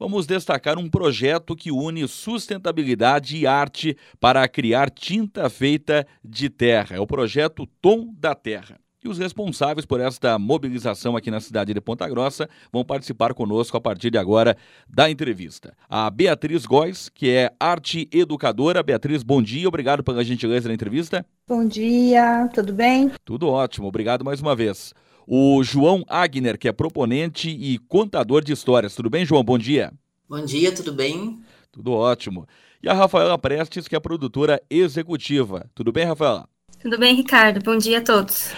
vamos 0.00 0.26
destacar 0.26 0.78
um 0.78 0.88
projeto 0.88 1.54
que 1.54 1.70
une 1.70 2.08
sustentabilidade 2.08 3.36
e 3.36 3.46
arte 3.46 3.94
para 4.18 4.48
criar 4.48 4.88
tinta 4.88 5.50
feita 5.50 6.06
de 6.24 6.48
terra. 6.48 6.96
É 6.96 7.00
o 7.00 7.06
projeto 7.06 7.68
Tom 7.82 8.10
da 8.18 8.34
Terra. 8.34 8.80
E 9.04 9.08
os 9.08 9.18
responsáveis 9.18 9.86
por 9.86 10.00
esta 10.00 10.38
mobilização 10.38 11.16
aqui 11.16 11.30
na 11.30 11.40
cidade 11.40 11.72
de 11.72 11.80
Ponta 11.80 12.08
Grossa 12.08 12.48
vão 12.72 12.84
participar 12.84 13.32
conosco 13.34 13.76
a 13.76 13.80
partir 13.80 14.10
de 14.10 14.18
agora 14.18 14.56
da 14.88 15.10
entrevista. 15.10 15.74
A 15.88 16.10
Beatriz 16.10 16.64
Góes, 16.66 17.08
que 17.08 17.30
é 17.30 17.50
arte 17.58 18.08
educadora. 18.12 18.82
Beatriz, 18.82 19.22
bom 19.22 19.42
dia, 19.42 19.68
obrigado 19.68 20.02
pela 20.02 20.24
gentileza 20.24 20.68
da 20.68 20.74
entrevista. 20.74 21.24
Bom 21.46 21.66
dia, 21.66 22.48
tudo 22.54 22.72
bem? 22.72 23.10
Tudo 23.24 23.48
ótimo, 23.48 23.86
obrigado 23.86 24.24
mais 24.24 24.40
uma 24.40 24.54
vez. 24.54 24.94
O 25.26 25.62
João 25.62 26.04
Agner, 26.08 26.58
que 26.58 26.68
é 26.68 26.72
proponente 26.72 27.48
e 27.50 27.78
contador 27.78 28.42
de 28.42 28.52
histórias. 28.52 28.94
Tudo 28.94 29.10
bem, 29.10 29.24
João? 29.24 29.44
Bom 29.44 29.58
dia. 29.58 29.92
Bom 30.28 30.44
dia, 30.44 30.72
tudo 30.74 30.92
bem? 30.92 31.40
Tudo 31.72 31.92
ótimo. 31.92 32.46
E 32.82 32.88
a 32.88 32.94
Rafaela 32.94 33.38
Prestes, 33.38 33.86
que 33.86 33.94
é 33.94 34.00
produtora 34.00 34.60
executiva. 34.70 35.68
Tudo 35.74 35.92
bem, 35.92 36.04
Rafaela? 36.04 36.48
Tudo 36.80 36.98
bem, 36.98 37.14
Ricardo. 37.14 37.62
Bom 37.62 37.76
dia 37.76 37.98
a 37.98 38.02
todos. 38.02 38.52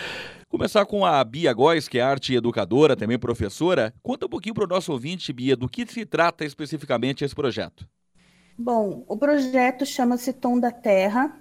Começar 0.49 0.85
com 0.85 1.05
a 1.05 1.25
Bia 1.25 1.53
Góes, 1.53 1.89
que 1.89 1.99
é 1.99 2.03
arte 2.03 2.35
educadora, 2.35 2.95
também 2.95 3.19
professora. 3.19 3.93
Conta 4.03 4.27
um 4.27 4.29
pouquinho 4.29 4.55
para 4.55 4.65
o 4.65 4.69
nosso 4.69 4.93
ouvinte, 4.93 5.33
Bia, 5.33 5.57
do 5.57 5.69
que 5.69 5.87
se 5.87 6.05
trata 6.05 6.45
especificamente 6.45 7.25
esse 7.25 7.35
projeto. 7.35 7.89
Bom, 8.57 9.03
o 9.09 9.17
projeto 9.17 9.87
chama-se 9.87 10.33
Tom 10.33 10.61
da 10.61 10.71
Terra. 10.71 11.41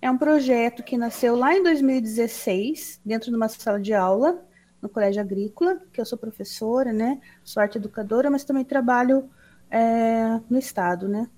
É 0.00 0.10
um 0.10 0.18
projeto 0.18 0.82
que 0.82 0.96
nasceu 0.96 1.36
lá 1.36 1.56
em 1.56 1.62
2016, 1.62 3.00
dentro 3.04 3.30
de 3.30 3.36
uma 3.36 3.48
sala 3.48 3.80
de 3.80 3.92
aula, 3.92 4.46
no 4.80 4.88
Colégio 4.88 5.20
Agrícola, 5.20 5.80
que 5.92 6.00
eu 6.00 6.04
sou 6.04 6.18
professora, 6.18 6.92
né? 6.92 7.20
Sou 7.44 7.60
arte 7.60 7.78
educadora, 7.78 8.30
mas 8.30 8.44
também 8.44 8.64
trabalho 8.64 9.28
é, 9.70 10.40
no 10.48 10.58
Estado, 10.58 11.08
né? 11.08 11.28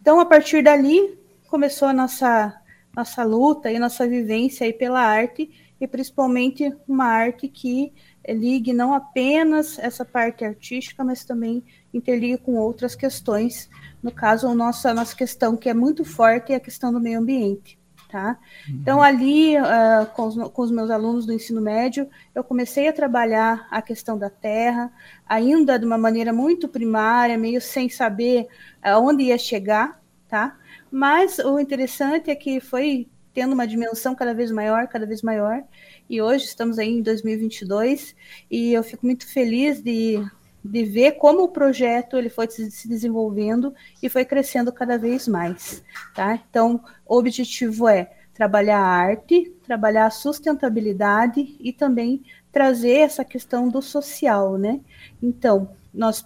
Então, 0.00 0.20
a 0.20 0.26
partir 0.26 0.62
dali, 0.62 1.18
começou 1.48 1.88
a 1.88 1.92
nossa, 1.92 2.60
nossa 2.94 3.24
luta 3.24 3.70
e 3.70 3.78
nossa 3.78 4.06
vivência 4.06 4.66
aí 4.66 4.72
pela 4.72 5.00
arte 5.00 5.50
e 5.80 5.86
principalmente 5.86 6.74
uma 6.86 7.04
arte 7.04 7.48
que 7.48 7.92
ligue 8.28 8.72
não 8.72 8.92
apenas 8.92 9.78
essa 9.78 10.04
parte 10.04 10.44
artística, 10.44 11.04
mas 11.04 11.24
também 11.24 11.64
interligue 11.94 12.38
com 12.38 12.56
outras 12.56 12.94
questões. 12.94 13.70
No 14.02 14.10
caso, 14.10 14.48
a 14.48 14.54
nossa, 14.54 14.90
a 14.90 14.94
nossa 14.94 15.14
questão 15.14 15.56
que 15.56 15.68
é 15.68 15.74
muito 15.74 16.04
forte 16.04 16.52
é 16.52 16.56
a 16.56 16.60
questão 16.60 16.92
do 16.92 17.00
meio 17.00 17.18
ambiente. 17.18 17.78
Tá? 18.08 18.38
Uhum. 18.66 18.78
Então, 18.80 19.02
ali, 19.02 19.54
uh, 19.58 20.06
com, 20.14 20.26
os, 20.28 20.34
com, 20.52 20.62
os, 20.62 20.70
meus 20.70 20.90
alunos 20.90 21.26
do 21.26 21.32
ensino 21.32 21.60
médio, 21.60 22.08
eu 22.34 22.42
comecei 22.42 22.88
a 22.88 22.92
trabalhar 22.92 23.68
a 23.70 23.82
questão 23.82 24.18
da 24.18 24.30
terra, 24.30 24.90
ainda 25.26 25.78
de 25.78 25.84
uma 25.84 25.98
maneira 25.98 26.32
muito 26.32 26.66
primária, 26.68 27.36
meio 27.36 27.60
sem 27.60 27.90
saber 27.90 28.48
aonde 28.82 29.24
ia 29.24 29.36
chegar, 29.36 30.00
tá? 30.26 30.56
Mas 30.90 31.38
o 31.38 31.58
interessante 31.58 32.30
é 32.30 32.34
que 32.34 32.60
foi 32.60 33.06
tendo 33.34 33.52
uma 33.52 33.66
dimensão 33.66 34.14
cada 34.14 34.34
vez 34.34 34.50
maior, 34.50 34.88
cada 34.88 35.06
vez 35.06 35.22
maior. 35.22 35.62
E 36.08 36.20
hoje 36.20 36.46
estamos 36.46 36.78
aí 36.78 36.88
em 36.88 37.02
2022 37.02 38.16
e 38.50 38.72
eu 38.72 38.82
fico 38.82 39.04
muito 39.04 39.26
feliz 39.26 39.82
de, 39.82 40.18
de 40.64 40.84
ver 40.84 41.12
como 41.12 41.44
o 41.44 41.48
projeto 41.48 42.16
ele 42.16 42.28
foi 42.28 42.48
se 42.50 42.88
desenvolvendo 42.88 43.74
e 44.02 44.08
foi 44.08 44.24
crescendo 44.24 44.72
cada 44.72 44.98
vez 44.98 45.28
mais, 45.28 45.82
tá? 46.14 46.40
Então, 46.48 46.82
o 47.06 47.16
objetivo 47.16 47.88
é 47.88 48.12
trabalhar 48.34 48.78
a 48.78 48.86
arte, 48.86 49.52
trabalhar 49.64 50.06
a 50.06 50.10
sustentabilidade 50.10 51.56
e 51.60 51.72
também 51.72 52.22
trazer 52.52 52.98
essa 52.98 53.24
questão 53.24 53.68
do 53.68 53.82
social, 53.82 54.56
né? 54.56 54.80
Então, 55.22 55.70
nós 55.92 56.24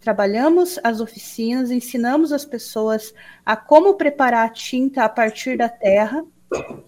trabalhamos 0.00 0.78
as 0.82 1.00
oficinas, 1.00 1.70
ensinamos 1.70 2.32
as 2.32 2.44
pessoas 2.44 3.14
a 3.46 3.56
como 3.56 3.94
preparar 3.94 4.46
a 4.46 4.52
tinta 4.52 5.04
a 5.04 5.08
partir 5.08 5.56
da 5.56 5.68
terra, 5.68 6.24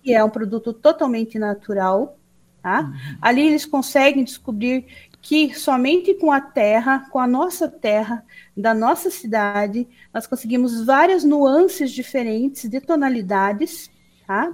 que 0.03 0.13
é 0.13 0.23
um 0.23 0.29
produto 0.29 0.73
totalmente 0.73 1.39
natural. 1.39 2.19
Tá? 2.61 2.81
Uhum. 2.81 3.19
Ali 3.21 3.47
eles 3.47 3.65
conseguem 3.67 4.25
descobrir 4.25 4.87
que 5.25 5.59
somente 5.59 6.13
com 6.13 6.31
a 6.31 6.39
terra, 6.39 7.09
com 7.11 7.19
a 7.19 7.27
nossa 7.27 7.67
terra, 7.67 8.23
da 8.55 8.75
nossa 8.75 9.11
cidade, 9.11 9.89
nós 10.13 10.27
conseguimos 10.27 10.85
várias 10.85 11.25
nuances 11.25 11.91
diferentes 11.93 12.69
de 12.69 12.79
tonalidades, 12.79 13.91
tá? 14.27 14.53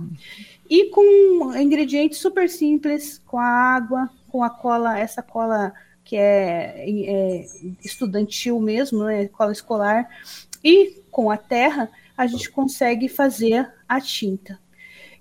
E 0.71 0.85
com 0.91 1.53
ingredientes 1.59 2.21
super 2.21 2.49
simples, 2.49 3.21
com 3.27 3.37
a 3.37 3.45
água, 3.45 4.09
com 4.29 4.45
a 4.45 4.49
cola, 4.49 4.97
essa 4.97 5.21
cola 5.25 5.75
que 6.05 6.15
é, 6.15 6.85
é 6.89 7.47
estudantil 7.85 8.61
mesmo, 8.61 9.03
né, 9.03 9.27
cola 9.27 9.51
escolar, 9.51 10.09
e 10.63 11.03
com 11.11 11.33
a 11.33 11.37
terra, 11.37 11.91
a 12.17 12.29
gente 12.29 12.49
consegue 12.49 13.09
fazer 13.09 13.69
a 13.89 14.01
tinta. 14.01 14.57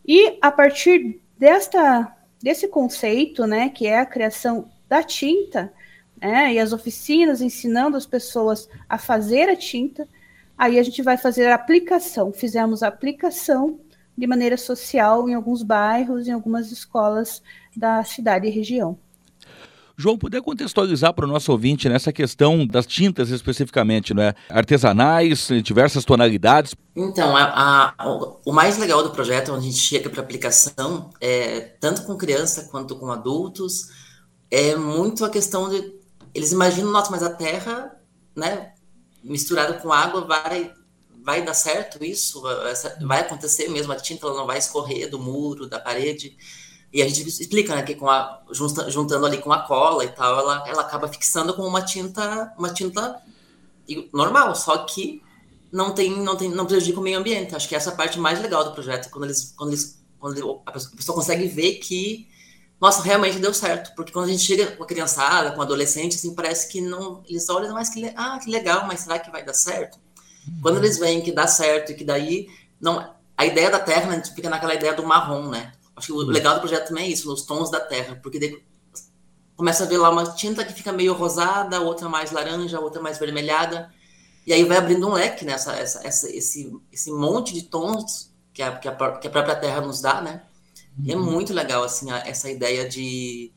E 0.08 0.38
a 0.44 0.52
partir 0.52 1.20
desta, 1.40 2.16
desse 2.40 2.68
conceito, 2.68 3.48
né, 3.48 3.70
que 3.70 3.88
é 3.88 4.00
a 4.00 4.06
criação 4.06 4.70
da 4.90 5.04
tinta, 5.04 5.72
né, 6.20 6.54
e 6.54 6.60
as 6.60 6.74
oficinas 6.74 7.42
ensinando 7.42 7.96
as 7.96 8.06
pessoas 8.06 8.68
a 8.90 8.98
fazer 8.98 9.48
a 9.48 9.56
tinta, 9.56 10.08
aí 10.58 10.78
a 10.80 10.84
gente 10.84 11.02
vai 11.02 11.18
fazer 11.18 11.48
a 11.48 11.56
aplicação. 11.56 12.34
Fizemos 12.34 12.84
a 12.84 12.88
aplicação 12.88 13.80
de 14.18 14.28
maneira 14.28 14.58
social 14.58 15.30
em 15.30 15.34
alguns 15.34 15.64
bairros, 15.64 16.28
em 16.28 16.32
algumas 16.32 16.72
escolas 16.72 17.42
da 17.76 18.04
cidade 18.04 18.48
e 18.48 18.50
região. 18.50 18.98
João, 19.96 20.18
puder 20.18 20.42
contextualizar 20.42 21.14
para 21.14 21.26
o 21.26 21.28
nosso 21.28 21.52
ouvinte 21.52 21.90
nessa 21.90 22.14
questão 22.14 22.66
das 22.66 22.86
tintas 22.86 23.32
especificamente, 23.32 24.14
não 24.14 24.24
é? 24.24 24.34
Artesanais, 24.50 25.50
diversas 25.62 26.06
tonalidades. 26.06 26.74
Então, 26.96 27.36
a, 27.36 27.94
a, 27.98 28.10
o 28.46 28.54
mais 28.54 28.78
legal 28.78 29.04
do 29.04 29.10
projeto, 29.10 29.52
onde 29.52 29.68
a 29.68 29.70
gente 29.70 29.82
chega 29.82 30.10
para 30.10 30.22
aplicação, 30.22 31.10
é, 31.20 31.60
tanto 31.82 32.04
com 32.04 32.16
criança 32.16 32.70
quanto 32.72 32.96
com 32.96 33.12
adultos, 33.12 33.90
é 34.52 34.76
muito 34.76 35.26
a 35.26 35.30
questão 35.30 35.70
de. 35.70 36.00
Eles 36.34 36.52
imaginam, 36.52 36.92
nossa, 36.92 37.12
mas 37.12 37.24
a 37.24 37.30
terra, 37.30 38.00
né, 38.36 38.74
misturada 39.24 39.74
com 39.74 39.92
água, 39.92 40.22
vai, 40.22 40.72
vai 41.24 41.44
dar 41.44 41.54
certo 41.54 42.04
isso? 42.04 42.42
Vai 43.02 43.22
acontecer 43.22 43.68
mesmo? 43.70 43.92
A 43.92 43.96
tinta 43.96 44.28
não 44.28 44.46
vai 44.46 44.58
escorrer 44.58 45.10
do 45.10 45.20
muro, 45.20 45.68
da 45.68 45.80
parede? 45.80 46.38
E 46.92 47.02
a 47.02 47.08
gente 47.08 47.28
explica, 47.28 47.76
né, 47.76 47.84
que 47.84 47.96
com 47.96 48.10
a, 48.10 48.42
juntando 48.52 49.26
ali 49.26 49.38
com 49.38 49.52
a 49.52 49.60
cola 49.60 50.04
e 50.04 50.10
tal, 50.10 50.40
ela, 50.40 50.68
ela 50.68 50.82
acaba 50.82 51.08
fixando 51.08 51.54
com 51.54 51.62
uma 51.62 51.84
tinta, 51.84 52.54
uma 52.58 52.74
tinta 52.74 53.22
normal, 54.12 54.56
só 54.56 54.78
que 54.80 55.22
não 55.72 55.94
tem, 55.94 56.20
não 56.20 56.36
tem, 56.36 56.50
não 56.50 56.66
prejudica 56.66 57.00
o 57.00 57.04
meio 57.04 57.20
ambiente. 57.20 57.56
Acho 57.56 57.68
que 57.68 57.76
essa 57.76 57.92
é 57.92 57.94
a 57.94 57.96
parte 57.96 58.20
mais 58.20 58.42
legal 58.42 58.64
do 58.64 58.72
projeto, 58.72 59.10
quando 59.12 59.26
eles, 59.26 59.54
quando 59.56 59.72
eles, 59.72 60.02
quando 60.20 60.62
a 60.66 60.72
pessoa 60.72 61.16
consegue 61.16 61.48
ver 61.48 61.76
que, 61.76 62.28
nossa, 62.80 63.04
realmente 63.04 63.40
deu 63.40 63.54
certo, 63.54 63.94
porque 63.94 64.12
quando 64.12 64.26
a 64.26 64.32
gente 64.32 64.44
chega 64.44 64.68
com 64.68 64.84
a 64.84 64.88
criançada, 64.88 65.52
com 65.52 65.60
a 65.62 65.66
adolescente, 65.66 66.16
assim, 66.16 66.34
parece 66.34 66.70
que 66.70 66.80
não, 66.80 67.22
eles 67.28 67.50
olham 67.50 67.74
mais 67.74 67.90
que, 67.90 68.12
ah, 68.16 68.40
que 68.42 68.50
legal, 68.50 68.88
mas 68.88 69.02
será 69.02 69.20
que 69.20 69.30
vai 69.30 69.44
dar 69.44 69.54
certo? 69.54 70.00
Uhum. 70.48 70.60
Quando 70.62 70.78
eles 70.78 70.98
veem 70.98 71.22
que 71.22 71.32
dá 71.32 71.46
certo 71.46 71.92
e 71.92 71.96
que 71.96 72.06
daí, 72.06 72.48
não, 72.80 73.14
a 73.36 73.46
ideia 73.46 73.70
da 73.70 73.80
terra, 73.80 74.10
né, 74.10 74.24
fica 74.34 74.50
naquela 74.50 74.74
ideia 74.74 74.94
do 74.94 75.04
marrom, 75.04 75.50
né? 75.50 75.74
Acho 75.94 76.08
que 76.08 76.14
o 76.14 76.18
legal 76.20 76.56
do 76.56 76.62
projeto 76.62 76.88
também 76.88 77.06
é 77.06 77.10
isso, 77.10 77.28
nos 77.28 77.42
tons 77.42 77.70
da 77.70 77.82
terra, 77.82 78.18
porque 78.24 78.62
começa 79.58 79.84
a 79.84 79.88
ver 79.88 79.98
lá 79.98 80.10
uma 80.10 80.32
tinta 80.32 80.64
que 80.64 80.72
fica 80.72 80.94
meio 80.94 81.14
rosada, 81.14 81.82
outra 81.82 82.08
mais 82.08 82.32
laranja, 82.32 82.80
outra 82.80 83.02
mais 83.02 83.20
vermelhada, 83.20 83.94
e 84.48 84.54
aí 84.54 84.64
vai 84.64 84.78
abrindo 84.78 85.06
um 85.06 85.12
leque, 85.12 85.44
né? 85.44 85.52
Essa, 85.52 85.74
essa, 85.74 86.08
essa 86.08 86.30
esse, 86.34 86.74
esse 86.94 87.12
monte 87.12 87.54
de 87.54 87.64
tons 87.64 88.34
que 88.54 88.62
a, 88.62 88.78
que 88.78 88.88
a, 88.88 88.94
que 89.18 89.28
a 89.28 89.30
própria 89.30 89.56
terra 89.58 89.82
nos 89.82 90.00
dá, 90.00 90.22
né? 90.22 90.44
E 91.04 91.12
é 91.12 91.16
uhum. 91.16 91.24
muito 91.24 91.54
legal, 91.54 91.84
assim, 91.84 92.12
essa 92.12 92.50
ideia 92.50 92.88
de, 92.88 93.52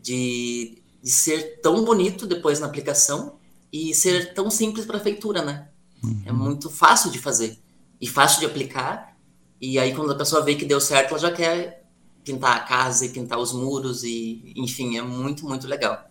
de, 0.00 0.82
de 1.02 1.10
ser 1.10 1.60
tão 1.60 1.84
bonito 1.84 2.26
depois 2.26 2.60
na 2.60 2.66
aplicação 2.66 3.36
e 3.72 3.94
ser 3.94 4.34
tão 4.34 4.50
simples 4.50 4.84
para 4.84 4.98
a 4.98 5.00
feitura, 5.00 5.42
né? 5.42 5.68
Uhum. 6.02 6.22
É 6.26 6.32
muito 6.32 6.68
fácil 6.68 7.10
de 7.10 7.18
fazer 7.18 7.58
e 8.00 8.06
fácil 8.06 8.40
de 8.40 8.46
aplicar. 8.46 9.16
E 9.60 9.78
aí, 9.78 9.94
quando 9.94 10.12
a 10.12 10.16
pessoa 10.16 10.42
vê 10.42 10.54
que 10.54 10.64
deu 10.64 10.80
certo, 10.80 11.10
ela 11.10 11.18
já 11.18 11.30
quer 11.30 11.84
pintar 12.24 12.56
a 12.56 12.60
casa 12.60 13.06
e 13.06 13.08
pintar 13.08 13.38
os 13.38 13.52
muros 13.52 14.04
e, 14.04 14.52
enfim, 14.56 14.96
é 14.98 15.02
muito, 15.02 15.46
muito 15.46 15.66
legal. 15.66 16.04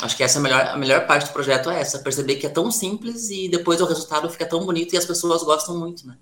Acho 0.00 0.16
que 0.16 0.22
essa 0.22 0.38
é 0.38 0.40
a 0.40 0.42
melhor, 0.42 0.66
a 0.66 0.76
melhor 0.76 1.06
parte 1.06 1.26
do 1.26 1.32
projeto 1.32 1.70
é 1.70 1.80
essa, 1.80 1.98
perceber 2.00 2.36
que 2.36 2.46
é 2.46 2.50
tão 2.50 2.70
simples 2.70 3.30
e 3.30 3.48
depois 3.48 3.80
o 3.80 3.86
resultado 3.86 4.28
fica 4.28 4.46
tão 4.46 4.64
bonito 4.64 4.94
e 4.94 4.98
as 4.98 5.06
pessoas 5.06 5.42
gostam 5.42 5.78
muito, 5.78 6.06
né? 6.06 6.16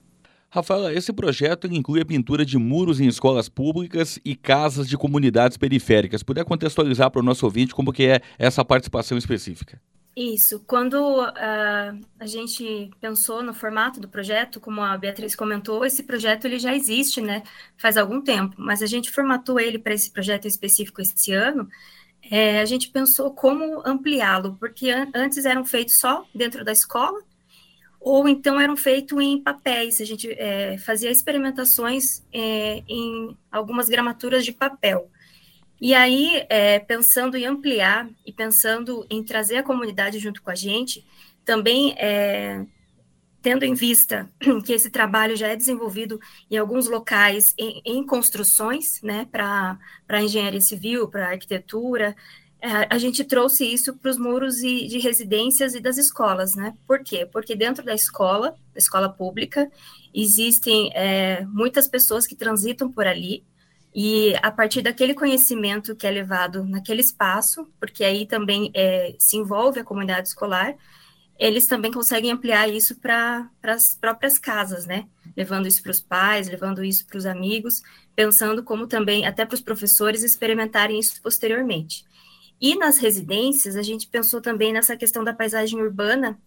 Rafaela, 0.54 0.92
esse 0.92 1.12
projeto 1.12 1.66
inclui 1.66 2.00
a 2.00 2.04
pintura 2.04 2.44
de 2.44 2.56
muros 2.56 3.00
em 3.00 3.08
escolas 3.08 3.48
públicas 3.48 4.20
e 4.24 4.36
casas 4.36 4.88
de 4.88 4.96
comunidades 4.96 5.56
periféricas. 5.56 6.22
Puder 6.22 6.44
contextualizar 6.44 7.10
para 7.10 7.18
o 7.18 7.24
nosso 7.24 7.44
ouvinte 7.44 7.74
como 7.74 7.92
que 7.92 8.06
é 8.06 8.20
essa 8.38 8.64
participação 8.64 9.18
específica? 9.18 9.82
Isso. 10.16 10.60
Quando 10.64 10.94
uh, 10.94 12.00
a 12.20 12.26
gente 12.26 12.88
pensou 13.00 13.42
no 13.42 13.52
formato 13.52 13.98
do 13.98 14.08
projeto, 14.08 14.60
como 14.60 14.80
a 14.80 14.96
Beatriz 14.96 15.34
comentou, 15.34 15.84
esse 15.84 16.04
projeto 16.04 16.44
ele 16.44 16.60
já 16.60 16.72
existe, 16.72 17.20
né? 17.20 17.42
Faz 17.76 17.96
algum 17.96 18.20
tempo, 18.20 18.54
mas 18.56 18.80
a 18.80 18.86
gente 18.86 19.10
formatou 19.10 19.58
ele 19.58 19.76
para 19.76 19.92
esse 19.92 20.08
projeto 20.12 20.46
específico 20.46 21.02
esse 21.02 21.32
ano, 21.32 21.68
é, 22.30 22.60
a 22.60 22.64
gente 22.64 22.90
pensou 22.90 23.34
como 23.34 23.82
ampliá-lo, 23.84 24.56
porque 24.60 24.88
an 24.88 25.10
antes 25.12 25.44
eram 25.44 25.64
feitos 25.64 25.98
só 25.98 26.24
dentro 26.32 26.64
da 26.64 26.70
escola, 26.70 27.20
ou 28.04 28.28
então 28.28 28.60
eram 28.60 28.76
feitos 28.76 29.18
em 29.18 29.42
papéis. 29.42 29.98
A 29.98 30.04
gente 30.04 30.30
é, 30.32 30.76
fazia 30.76 31.10
experimentações 31.10 32.22
é, 32.30 32.82
em 32.86 33.34
algumas 33.50 33.88
gramaturas 33.88 34.44
de 34.44 34.52
papel. 34.52 35.10
E 35.80 35.94
aí, 35.94 36.44
é, 36.50 36.78
pensando 36.78 37.34
em 37.34 37.46
ampliar 37.46 38.06
e 38.24 38.30
pensando 38.30 39.06
em 39.08 39.24
trazer 39.24 39.56
a 39.56 39.62
comunidade 39.62 40.18
junto 40.18 40.42
com 40.42 40.50
a 40.50 40.54
gente, 40.54 41.04
também 41.46 41.94
é, 41.98 42.66
tendo 43.40 43.64
em 43.64 43.72
vista 43.72 44.30
que 44.64 44.74
esse 44.74 44.90
trabalho 44.90 45.34
já 45.34 45.48
é 45.48 45.56
desenvolvido 45.56 46.20
em 46.50 46.58
alguns 46.58 46.86
locais 46.86 47.54
em, 47.58 47.80
em 47.86 48.04
construções, 48.04 49.00
né, 49.02 49.26
para 49.32 49.78
engenharia 50.22 50.60
civil, 50.60 51.08
para 51.08 51.30
arquitetura, 51.30 52.14
a 52.88 52.98
gente 52.98 53.22
trouxe 53.24 53.64
isso 53.64 53.94
para 53.94 54.10
os 54.10 54.16
muros 54.16 54.56
de, 54.56 54.86
de 54.86 54.98
residências 54.98 55.74
e 55.74 55.80
das 55.80 55.98
escolas, 55.98 56.54
né? 56.54 56.74
Por 56.86 57.00
quê? 57.04 57.26
Porque 57.26 57.54
dentro 57.54 57.84
da 57.84 57.94
escola, 57.94 58.50
da 58.72 58.78
escola 58.78 59.08
pública, 59.08 59.70
existem 60.14 60.90
é, 60.94 61.44
muitas 61.46 61.86
pessoas 61.86 62.26
que 62.26 62.34
transitam 62.34 62.90
por 62.90 63.06
ali, 63.06 63.44
e 63.94 64.34
a 64.42 64.50
partir 64.50 64.82
daquele 64.82 65.14
conhecimento 65.14 65.94
que 65.94 66.06
é 66.06 66.10
levado 66.10 66.64
naquele 66.64 67.00
espaço, 67.00 67.68
porque 67.78 68.02
aí 68.02 68.26
também 68.26 68.70
é, 68.74 69.14
se 69.18 69.36
envolve 69.36 69.78
a 69.78 69.84
comunidade 69.84 70.28
escolar, 70.28 70.74
eles 71.38 71.66
também 71.66 71.92
conseguem 71.92 72.32
ampliar 72.32 72.68
isso 72.68 72.96
para 72.96 73.48
as 73.62 73.94
próprias 73.94 74.38
casas, 74.38 74.86
né? 74.86 75.06
Levando 75.36 75.68
isso 75.68 75.82
para 75.82 75.92
os 75.92 76.00
pais, 76.00 76.48
levando 76.48 76.82
isso 76.82 77.06
para 77.06 77.18
os 77.18 77.26
amigos, 77.26 77.82
pensando 78.16 78.64
como 78.64 78.86
também, 78.86 79.26
até 79.26 79.44
para 79.44 79.54
os 79.54 79.60
professores 79.60 80.22
experimentarem 80.22 80.98
isso 80.98 81.20
posteriormente. 81.22 82.04
E 82.64 82.74
nas 82.76 82.96
residências, 82.96 83.76
a 83.76 83.82
gente 83.82 84.08
pensou 84.08 84.40
também 84.40 84.72
nessa 84.72 84.96
questão 84.96 85.22
da 85.22 85.34
paisagem 85.34 85.82
urbana 85.82 86.40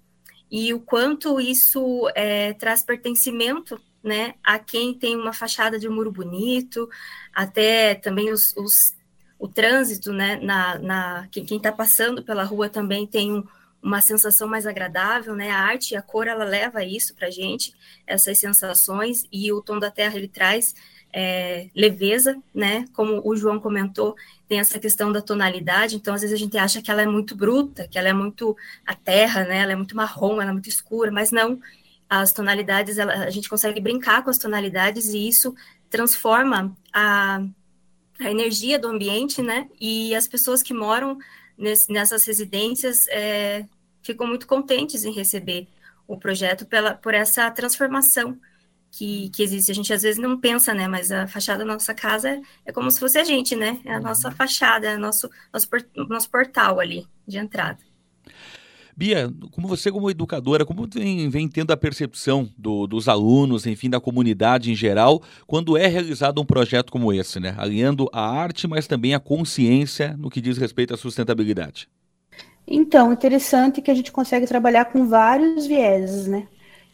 e 0.49 0.73
o 0.73 0.79
quanto 0.79 1.39
isso 1.39 2.09
é, 2.15 2.53
traz 2.53 2.81
pertencimento 2.81 3.79
né, 4.03 4.33
a 4.43 4.57
quem 4.57 4.95
tem 4.95 5.15
uma 5.15 5.31
fachada 5.31 5.77
de 5.77 5.87
um 5.87 5.93
muro 5.93 6.11
bonito, 6.11 6.89
até 7.31 7.93
também 7.93 8.31
os, 8.31 8.51
os 8.57 8.95
o 9.37 9.47
trânsito, 9.47 10.11
né, 10.11 10.37
na, 10.37 10.79
na 10.79 11.27
quem 11.31 11.45
está 11.57 11.71
passando 11.71 12.23
pela 12.23 12.43
rua 12.43 12.67
também 12.67 13.05
tem 13.05 13.31
um, 13.31 13.43
uma 13.87 14.01
sensação 14.01 14.49
mais 14.49 14.67
agradável, 14.67 15.33
né, 15.33 15.49
a 15.49 15.59
arte 15.59 15.93
e 15.93 15.97
a 15.97 16.01
cor, 16.01 16.27
ela 16.27 16.43
leva 16.43 16.83
isso 16.83 17.15
para 17.15 17.31
gente, 17.31 17.73
essas 18.05 18.37
sensações, 18.37 19.23
e 19.31 19.51
o 19.51 19.61
tom 19.61 19.79
da 19.79 19.89
terra, 19.89 20.17
ele 20.17 20.27
traz 20.27 20.75
é, 21.13 21.69
leveza, 21.73 22.37
né, 22.53 22.85
como 22.93 23.21
o 23.25 23.33
João 23.33 23.61
comentou, 23.61 24.13
tem 24.45 24.59
essa 24.59 24.77
questão 24.77 25.09
da 25.09 25.21
tonalidade, 25.21 25.95
então 25.95 26.13
às 26.13 26.21
vezes 26.21 26.35
a 26.35 26.39
gente 26.39 26.57
acha 26.57 26.81
que 26.81 26.91
ela 26.91 27.01
é 27.01 27.05
muito 27.05 27.33
bruta, 27.33 27.87
que 27.87 27.97
ela 27.97 28.09
é 28.09 28.13
muito 28.13 28.57
a 28.85 28.93
terra, 28.93 29.45
né, 29.45 29.59
ela 29.59 29.71
é 29.71 29.75
muito 29.75 29.95
marrom, 29.95 30.41
ela 30.41 30.49
é 30.49 30.53
muito 30.53 30.67
escura, 30.67 31.09
mas 31.09 31.31
não, 31.31 31.57
as 32.09 32.33
tonalidades, 32.33 32.97
ela, 32.97 33.13
a 33.13 33.29
gente 33.29 33.49
consegue 33.49 33.79
brincar 33.79 34.21
com 34.21 34.29
as 34.29 34.37
tonalidades 34.37 35.07
e 35.07 35.29
isso 35.29 35.55
transforma 35.89 36.75
a, 36.93 37.41
a 38.19 38.29
energia 38.29 38.77
do 38.77 38.87
ambiente, 38.89 39.41
né? 39.41 39.67
E 39.79 40.15
as 40.15 40.27
pessoas 40.27 40.61
que 40.61 40.73
moram 40.73 41.17
nessas 41.57 42.25
residências 42.25 43.07
é, 43.07 43.65
ficam 44.07 44.25
muito 44.25 44.47
contentes 44.47 45.05
em 45.05 45.11
receber 45.13 45.67
o 46.07 46.17
projeto 46.17 46.65
pela, 46.65 46.95
por 46.95 47.13
essa 47.13 47.51
transformação 47.51 48.37
que, 48.89 49.29
que 49.29 49.43
existe. 49.43 49.71
A 49.71 49.75
gente 49.75 49.93
às 49.93 50.01
vezes 50.01 50.19
não 50.19 50.39
pensa, 50.39 50.73
né? 50.73 50.87
Mas 50.87 51.11
a 51.11 51.27
fachada 51.27 51.59
da 51.59 51.65
nossa 51.65 51.93
casa 51.93 52.41
é, 52.65 52.71
como 52.71 52.89
se 52.89 52.99
fosse 52.99 53.17
a 53.17 53.23
gente, 53.23 53.55
né? 53.55 53.79
É 53.85 53.93
a 53.93 53.99
nossa 53.99 54.31
fachada, 54.31 54.87
é 54.87 54.97
nosso, 54.97 55.29
nosso, 55.53 55.67
nosso 56.09 56.29
portal 56.29 56.79
ali 56.79 57.05
de 57.27 57.37
entrada. 57.37 57.79
Bia, 58.95 59.31
como 59.51 59.67
você 59.67 59.91
como 59.91 60.09
educadora, 60.09 60.65
como 60.65 60.87
vem, 60.91 61.29
vem 61.29 61.47
tendo 61.47 61.69
a 61.69 61.77
percepção 61.77 62.49
do, 62.57 62.87
dos 62.87 63.07
alunos, 63.07 63.67
enfim, 63.67 63.91
da 63.91 63.99
comunidade 63.99 64.71
em 64.71 64.75
geral, 64.75 65.21
quando 65.45 65.77
é 65.77 65.85
realizado 65.85 66.41
um 66.41 66.45
projeto 66.45 66.91
como 66.91 67.13
esse, 67.13 67.39
né? 67.39 67.53
Alinhando 67.59 68.09
a 68.11 68.27
arte, 68.27 68.65
mas 68.67 68.87
também 68.87 69.13
a 69.13 69.19
consciência 69.19 70.17
no 70.17 70.31
que 70.31 70.41
diz 70.41 70.57
respeito 70.57 70.95
à 70.95 70.97
sustentabilidade? 70.97 71.87
Então, 72.67 73.13
interessante 73.13 73.81
que 73.81 73.89
a 73.89 73.93
gente 73.93 74.11
consegue 74.11 74.45
trabalhar 74.45 74.85
com 74.85 75.07
vários 75.07 75.65
vieses, 75.65 76.27
né? 76.27 76.47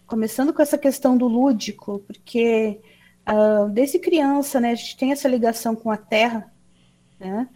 Começando 0.06 0.54
com 0.54 0.62
essa 0.62 0.78
questão 0.78 1.18
do 1.18 1.28
lúdico, 1.28 2.00
porque 2.06 2.80
uh, 3.28 3.68
desde 3.70 3.98
criança, 3.98 4.60
né, 4.60 4.72
a 4.72 4.75
gente 4.75 4.96
tem 4.96 5.12
essa 5.12 5.28
ligação 5.28 5.75
com 5.75 5.90
a 5.90 5.98
terra, 5.98 6.54
né? 7.20 7.50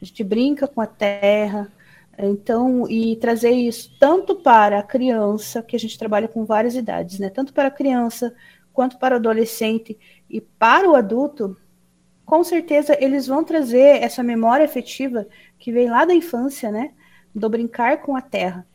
A 0.00 0.04
gente 0.04 0.22
brinca 0.22 0.68
com 0.68 0.82
a 0.82 0.86
terra, 0.86 1.72
então, 2.18 2.86
e 2.90 3.16
trazer 3.16 3.52
isso 3.52 3.96
tanto 3.98 4.36
para 4.36 4.80
a 4.80 4.82
criança, 4.82 5.62
que 5.62 5.74
a 5.74 5.78
gente 5.78 5.98
trabalha 5.98 6.28
com 6.28 6.44
várias 6.44 6.74
idades, 6.74 7.18
né? 7.18 7.30
Tanto 7.30 7.54
para 7.54 7.68
a 7.68 7.70
criança 7.70 8.34
quanto 8.72 8.98
para 8.98 9.14
o 9.14 9.16
adolescente 9.18 9.98
e 10.28 10.40
para 10.40 10.88
o 10.90 10.94
adulto, 10.94 11.56
com 12.26 12.44
certeza 12.44 12.96
eles 13.00 13.26
vão 13.26 13.42
trazer 13.42 14.02
essa 14.02 14.22
memória 14.22 14.64
afetiva 14.66 15.26
que 15.58 15.72
vem 15.72 15.88
lá 15.88 16.04
da 16.04 16.14
infância, 16.14 16.70
né? 16.70 16.92
Do 17.34 17.48
brincar 17.48 18.02
com 18.02 18.16
a 18.16 18.20
terra. 18.20 18.66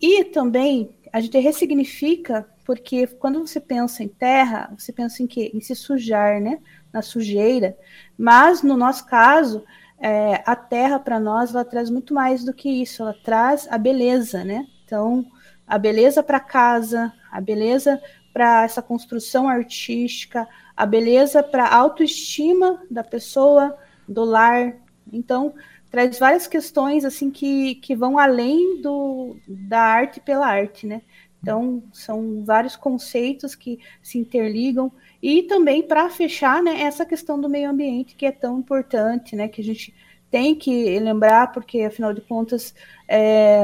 E 0.00 0.24
também 0.24 0.96
a 1.12 1.20
gente 1.20 1.38
ressignifica, 1.38 2.48
porque 2.64 3.06
quando 3.06 3.46
você 3.46 3.60
pensa 3.60 4.02
em 4.02 4.08
terra, 4.08 4.72
você 4.76 4.92
pensa 4.92 5.22
em 5.22 5.26
quê? 5.26 5.50
Em 5.54 5.60
se 5.60 5.74
sujar, 5.74 6.40
né? 6.40 6.58
Na 6.92 7.02
sujeira. 7.02 7.76
Mas 8.18 8.62
no 8.62 8.76
nosso 8.76 9.06
caso, 9.06 9.64
é, 9.98 10.42
a 10.44 10.56
terra 10.56 10.98
para 10.98 11.20
nós 11.20 11.54
ela 11.54 11.64
traz 11.64 11.88
muito 11.88 12.12
mais 12.12 12.44
do 12.44 12.52
que 12.52 12.68
isso, 12.68 13.02
ela 13.02 13.14
traz 13.24 13.66
a 13.70 13.78
beleza, 13.78 14.44
né? 14.44 14.66
Então, 14.84 15.24
a 15.66 15.78
beleza 15.78 16.22
para 16.22 16.40
casa, 16.40 17.12
a 17.30 17.40
beleza 17.40 18.00
para 18.32 18.64
essa 18.64 18.82
construção 18.82 19.48
artística, 19.48 20.46
a 20.76 20.84
beleza 20.84 21.42
para 21.42 21.64
a 21.64 21.76
autoestima 21.76 22.82
da 22.90 23.04
pessoa, 23.04 23.78
do 24.08 24.24
lar. 24.24 24.76
Então, 25.12 25.54
traz 25.94 26.18
várias 26.18 26.48
questões 26.48 27.04
assim 27.04 27.30
que, 27.30 27.76
que 27.76 27.94
vão 27.94 28.18
além 28.18 28.82
do, 28.82 29.36
da 29.46 29.78
arte 29.78 30.18
pela 30.18 30.44
arte, 30.44 30.88
né? 30.88 31.02
Então, 31.40 31.84
são 31.92 32.42
vários 32.44 32.74
conceitos 32.74 33.54
que 33.54 33.78
se 34.02 34.18
interligam 34.18 34.90
e 35.22 35.44
também 35.44 35.84
para 35.86 36.10
fechar, 36.10 36.60
né, 36.64 36.80
essa 36.80 37.06
questão 37.06 37.40
do 37.40 37.48
meio 37.48 37.70
ambiente 37.70 38.16
que 38.16 38.26
é 38.26 38.32
tão 38.32 38.58
importante, 38.58 39.36
né, 39.36 39.46
que 39.46 39.60
a 39.60 39.64
gente 39.64 39.94
tem 40.32 40.56
que 40.56 40.98
lembrar, 40.98 41.52
porque 41.52 41.82
afinal 41.82 42.12
de 42.12 42.22
contas 42.22 42.74
é, 43.06 43.62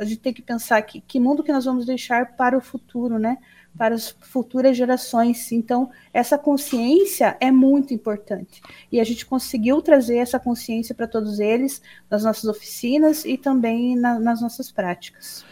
a 0.00 0.04
gente 0.04 0.18
tem 0.18 0.32
que 0.32 0.42
pensar 0.42 0.82
que, 0.82 1.00
que 1.00 1.20
mundo 1.20 1.44
que 1.44 1.52
nós 1.52 1.64
vamos 1.64 1.86
deixar 1.86 2.34
para 2.34 2.58
o 2.58 2.60
futuro, 2.60 3.20
né? 3.20 3.38
Para 3.76 3.94
as 3.94 4.14
futuras 4.20 4.76
gerações. 4.76 5.52
Então, 5.52 5.90
essa 6.12 6.36
consciência 6.36 7.36
é 7.40 7.50
muito 7.50 7.94
importante. 7.94 8.60
E 8.90 9.00
a 9.00 9.04
gente 9.04 9.24
conseguiu 9.24 9.80
trazer 9.80 10.16
essa 10.16 10.38
consciência 10.38 10.94
para 10.94 11.06
todos 11.06 11.38
eles 11.38 11.80
nas 12.10 12.24
nossas 12.24 12.44
oficinas 12.44 13.24
e 13.24 13.36
também 13.36 13.96
na, 13.96 14.18
nas 14.18 14.40
nossas 14.40 14.72
práticas. 14.72 15.44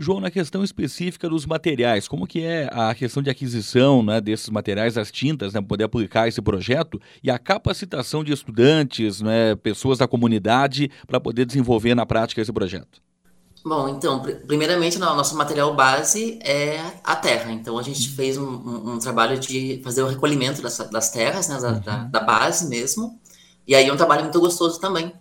João, 0.00 0.20
na 0.20 0.30
questão 0.30 0.62
específica 0.62 1.28
dos 1.28 1.44
materiais, 1.44 2.06
como 2.06 2.24
que 2.24 2.40
é 2.40 2.70
a 2.70 2.94
questão 2.94 3.20
de 3.20 3.30
aquisição 3.30 4.00
né, 4.00 4.20
desses 4.20 4.48
materiais, 4.48 4.96
as 4.96 5.10
tintas, 5.10 5.52
né, 5.52 5.60
poder 5.60 5.82
aplicar 5.84 6.28
esse 6.28 6.40
projeto 6.40 7.00
e 7.20 7.28
a 7.28 7.36
capacitação 7.36 8.22
de 8.22 8.32
estudantes, 8.32 9.20
né, 9.20 9.56
pessoas 9.56 9.98
da 9.98 10.06
comunidade, 10.06 10.88
para 11.04 11.18
poder 11.18 11.44
desenvolver 11.44 11.96
na 11.96 12.06
prática 12.06 12.40
esse 12.40 12.52
projeto? 12.52 13.02
Bom, 13.64 13.88
então, 13.88 14.22
primeiramente, 14.46 14.96
o 14.96 15.00
nosso 15.00 15.36
material 15.36 15.74
base 15.74 16.38
é 16.42 16.80
a 17.04 17.16
terra. 17.16 17.52
Então, 17.52 17.78
a 17.78 17.82
gente 17.82 18.08
fez 18.10 18.36
um, 18.36 18.46
um, 18.46 18.92
um 18.92 18.98
trabalho 18.98 19.38
de 19.38 19.80
fazer 19.82 20.02
o 20.02 20.06
recolhimento 20.06 20.62
das, 20.62 20.78
das 20.78 21.10
terras, 21.10 21.48
né, 21.48 21.58
da, 21.60 21.72
da, 21.72 22.04
da 22.04 22.20
base 22.20 22.68
mesmo. 22.68 23.20
E 23.66 23.74
aí 23.74 23.86
é 23.86 23.92
um 23.92 23.96
trabalho 23.96 24.22
muito 24.22 24.40
gostoso 24.40 24.80
também, 24.80 25.12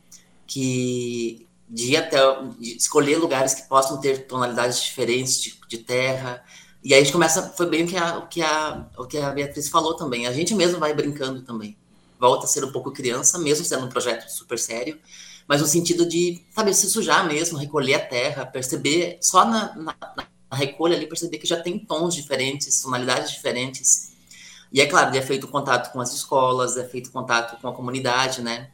que 0.45 1.47
de 1.69 1.91
ir 1.91 1.97
até 1.97 2.17
de 2.57 2.77
escolher 2.77 3.17
lugares 3.17 3.53
que 3.53 3.63
possam 3.63 3.99
ter 3.99 4.25
tonalidades 4.25 4.81
diferentes 4.81 5.41
de, 5.41 5.59
de, 5.67 5.79
terra. 5.79 6.41
E 6.81 6.93
aí 6.93 7.01
a 7.01 7.03
gente 7.03 7.11
começa, 7.11 7.53
foi 7.57 7.65
bem 7.65 7.83
o 7.83 7.87
que, 7.87 7.97
a, 7.97 8.17
o, 8.19 8.27
que 8.27 8.41
a, 8.41 8.87
o 8.97 9.05
que 9.05 9.17
a 9.17 9.31
Beatriz 9.31 9.67
falou 9.67 9.95
também. 9.95 10.27
A 10.27 10.31
gente 10.31 10.55
mesmo 10.55 10.79
vai 10.79 10.93
brincando 10.93 11.41
também. 11.41 11.77
Volta 12.17 12.45
a 12.45 12.47
ser 12.47 12.63
um 12.63 12.71
pouco 12.71 12.91
criança, 12.91 13.37
mesmo 13.37 13.65
sendo 13.65 13.85
um 13.85 13.89
projeto 13.89 14.29
super 14.29 14.57
sério, 14.57 14.97
mas 15.47 15.61
no 15.61 15.67
sentido 15.67 16.05
de, 16.07 16.43
sabe, 16.53 16.73
se 16.73 16.89
sujar 16.89 17.25
mesmo, 17.27 17.57
recolher 17.57 17.95
a 17.95 18.05
terra, 18.05 18.45
perceber, 18.45 19.17
só 19.21 19.45
na, 19.45 19.75
na, 19.75 19.95
na 20.51 20.57
recolha 20.57 20.95
ali, 20.95 21.07
perceber 21.07 21.37
que 21.37 21.47
já 21.47 21.59
tem 21.59 21.79
tons 21.79 22.13
diferentes, 22.13 22.81
tonalidades 22.81 23.31
diferentes. 23.31 24.11
E 24.71 24.81
é 24.81 24.85
claro, 24.85 25.15
é 25.15 25.21
feito 25.21 25.47
contato 25.47 25.91
com 25.93 26.01
as 26.01 26.13
escolas, 26.13 26.75
é 26.75 26.85
feito 26.87 27.11
contato 27.11 27.59
com 27.61 27.67
a 27.67 27.73
comunidade, 27.73 28.41
né? 28.41 28.71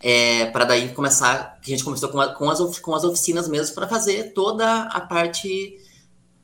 é, 0.00 0.46
para 0.46 0.64
daí 0.64 0.92
começar, 0.94 1.60
que 1.60 1.72
a 1.72 1.76
gente 1.76 1.84
começou 1.84 2.08
com, 2.08 2.20
a, 2.20 2.34
com, 2.34 2.48
as, 2.48 2.78
com 2.78 2.94
as 2.94 3.04
oficinas 3.04 3.46
mesmo, 3.46 3.74
para 3.74 3.86
fazer 3.86 4.32
toda 4.32 4.84
a 4.84 5.00
parte 5.00 5.78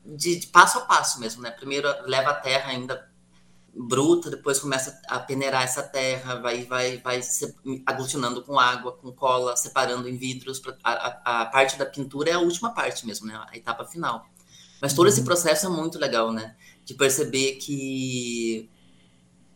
de, 0.05 0.39
de, 0.39 0.47
passo 0.47 0.77
a 0.77 0.81
passo 0.81 1.19
mesmo, 1.19 1.41
né? 1.41 1.49
Primeiro 1.51 1.87
leva 2.05 2.29
a 2.29 2.35
terra 2.35 2.69
ainda 2.69 3.06
bruta, 3.77 4.29
depois 4.29 4.59
começa 4.59 4.99
a 5.07 5.19
peneirar 5.19 5.63
essa 5.63 5.83
terra, 5.83 6.35
vai, 6.35 6.63
vai, 6.65 6.97
vai 6.97 7.21
se 7.21 7.55
aglutinando 7.85 8.43
com 8.43 8.59
água, 8.59 8.93
com 8.93 9.11
cola, 9.11 9.55
separando 9.55 10.09
em 10.09 10.17
vidros. 10.17 10.61
A, 10.83 10.91
a, 10.91 11.41
a, 11.41 11.45
parte 11.45 11.77
da 11.77 11.85
pintura 11.85 12.31
é 12.31 12.33
a 12.33 12.39
última 12.39 12.73
parte 12.73 13.05
mesmo, 13.05 13.27
né? 13.27 13.39
A 13.49 13.55
etapa 13.55 13.85
final. 13.85 14.25
Mas 14.81 14.93
todo 14.93 15.07
esse 15.07 15.19
uhum. 15.19 15.25
processo 15.25 15.67
é 15.67 15.69
muito 15.69 15.99
legal, 15.99 16.31
né? 16.31 16.55
De 16.83 16.93
perceber 16.93 17.53
que 17.57 18.69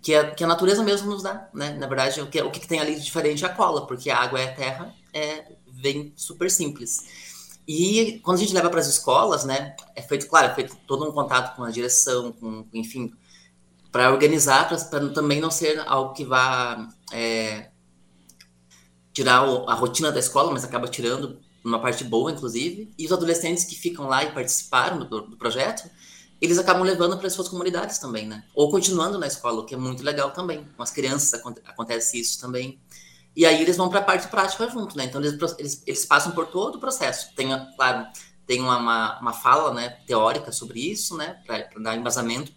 que 0.02 0.16
a, 0.16 0.32
que 0.32 0.44
a 0.44 0.48
natureza 0.48 0.84
mesmo 0.84 1.12
nos 1.12 1.22
dá, 1.22 1.48
né? 1.54 1.74
Na 1.74 1.88
verdade, 1.88 2.22
o 2.22 2.28
que, 2.28 2.42
o 2.42 2.52
que 2.52 2.68
tem 2.68 2.80
ali 2.80 2.96
de 2.96 3.04
diferente 3.04 3.44
é 3.44 3.48
a 3.48 3.54
cola, 3.54 3.86
porque 3.86 4.10
a 4.10 4.18
água 4.18 4.40
é 4.40 4.46
a 4.46 4.54
terra, 4.54 4.96
é, 5.14 5.46
vem 5.68 6.14
super 6.16 6.50
simples. 6.50 7.06
E 7.68 8.20
quando 8.24 8.38
a 8.38 8.40
gente 8.40 8.54
leva 8.54 8.70
para 8.70 8.80
as 8.80 8.88
escolas, 8.88 9.46
né, 9.46 9.76
é 9.96 10.02
feito, 10.02 10.28
claro, 10.28 10.48
é 10.48 10.56
feito 10.56 10.76
todo 10.88 11.08
um 11.08 11.12
contato 11.12 11.56
com 11.56 11.64
a 11.64 11.70
direção, 11.70 12.32
com, 12.34 12.66
enfim, 12.74 13.14
para 13.92 14.12
organizar, 14.12 14.70
para 14.70 15.10
também 15.10 15.42
não 15.42 15.52
ser 15.52 15.84
algo 15.86 16.14
que 16.14 16.24
vá 16.24 16.88
é, 17.12 17.70
tirar 19.12 19.40
a 19.42 19.74
rotina 19.74 20.12
da 20.12 20.20
escola, 20.20 20.52
mas 20.52 20.64
acaba 20.64 20.88
tirando 20.88 21.40
uma 21.64 21.80
parte 21.80 22.04
boa, 22.04 22.32
inclusive. 22.32 22.92
E 22.98 23.06
os 23.06 23.12
adolescentes 23.12 23.66
que 23.66 23.76
ficam 23.76 24.08
lá 24.08 24.24
e 24.24 24.32
participaram 24.32 25.00
do, 25.00 25.22
do 25.22 25.38
projeto, 25.38 25.90
eles 26.40 26.58
acabam 26.58 26.84
levando 26.84 27.18
para 27.18 27.28
as 27.28 27.34
suas 27.34 27.50
comunidades 27.50 28.00
também, 28.00 28.26
né? 28.26 28.44
Ou 28.56 28.72
continuando 28.72 29.20
na 29.20 29.28
escola, 29.28 29.62
o 29.62 29.66
que 29.66 29.76
é 29.76 29.78
muito 29.78 30.04
legal 30.04 30.32
também. 30.32 30.66
Com 30.76 30.82
as 30.82 30.92
crianças 30.92 31.34
acontece 31.66 32.20
isso 32.20 32.40
também. 32.40 32.80
E 33.36 33.46
aí 33.46 33.62
eles 33.62 33.78
vão 33.78 33.90
para 33.90 34.00
a 34.00 34.04
parte 34.04 34.28
prática 34.28 34.70
junto, 34.70 34.98
né? 34.98 35.06
Então 35.06 35.22
eles, 35.22 35.38
eles, 35.58 35.84
eles, 35.86 36.06
passam 36.06 36.32
por 36.32 36.48
todo 36.48 36.76
o 36.76 36.80
processo. 36.80 37.34
Tem, 37.36 37.50
claro, 37.76 38.08
tem 38.48 38.60
uma, 38.62 38.78
uma, 38.78 39.20
uma 39.20 39.34
fala 39.34 39.74
né, 39.74 39.90
teórica 40.08 40.52
sobre 40.52 40.80
isso, 40.80 41.16
né? 41.16 41.42
Para 41.46 41.68
dar 41.80 41.96
embasamento 41.96 42.52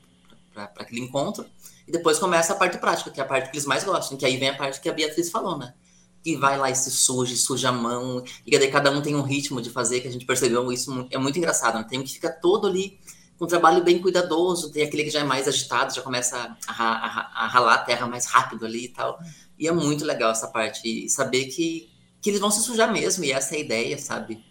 para 0.54 0.70
aquele 0.78 1.00
encontro. 1.00 1.44
E 1.86 1.92
depois 1.92 2.18
começa 2.18 2.52
a 2.52 2.56
parte 2.56 2.78
prática, 2.78 3.10
que 3.10 3.20
é 3.20 3.24
a 3.24 3.26
parte 3.26 3.50
que 3.50 3.56
eles 3.56 3.66
mais 3.66 3.84
gostam, 3.84 4.16
que 4.16 4.24
aí 4.24 4.36
vem 4.36 4.48
a 4.48 4.56
parte 4.56 4.80
que 4.80 4.88
a 4.88 4.92
Beatriz 4.92 5.30
falou, 5.30 5.58
né? 5.58 5.74
Que 6.22 6.36
vai 6.36 6.56
lá 6.56 6.70
e 6.70 6.74
se 6.74 6.90
suja, 6.90 7.36
suja 7.36 7.68
a 7.68 7.72
mão, 7.72 8.24
e 8.46 8.58
daí 8.58 8.70
cada 8.70 8.90
um 8.90 9.02
tem 9.02 9.14
um 9.14 9.22
ritmo 9.22 9.60
de 9.60 9.68
fazer, 9.68 10.00
que 10.00 10.08
a 10.08 10.10
gente 10.10 10.24
percebeu 10.24 10.72
isso, 10.72 11.06
é 11.10 11.18
muito 11.18 11.38
engraçado, 11.38 11.78
né? 11.78 11.86
Tem 11.88 11.98
um 11.98 12.02
que 12.02 12.14
fica 12.14 12.30
todo 12.30 12.66
ali 12.66 12.98
com 13.38 13.44
um 13.44 13.48
trabalho 13.48 13.82
bem 13.82 13.98
cuidadoso, 13.98 14.70
tem 14.70 14.84
aquele 14.84 15.04
que 15.04 15.10
já 15.10 15.20
é 15.20 15.24
mais 15.24 15.46
agitado, 15.46 15.94
já 15.94 16.00
começa 16.00 16.56
a, 16.66 16.72
a, 16.72 17.44
a 17.44 17.46
ralar 17.48 17.74
a 17.74 17.78
terra 17.78 18.06
mais 18.06 18.26
rápido 18.26 18.64
ali 18.64 18.86
e 18.86 18.88
tal. 18.88 19.18
E 19.58 19.68
é 19.68 19.72
muito 19.72 20.04
legal 20.04 20.30
essa 20.30 20.48
parte, 20.48 20.80
e 20.86 21.10
saber 21.10 21.46
que, 21.46 21.90
que 22.22 22.30
eles 22.30 22.40
vão 22.40 22.50
se 22.50 22.62
sujar 22.62 22.90
mesmo, 22.92 23.24
e 23.24 23.32
essa 23.32 23.54
é 23.54 23.58
a 23.58 23.60
ideia, 23.60 23.98
sabe? 23.98 24.42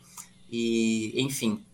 E, 0.52 1.14
enfim, 1.20 1.66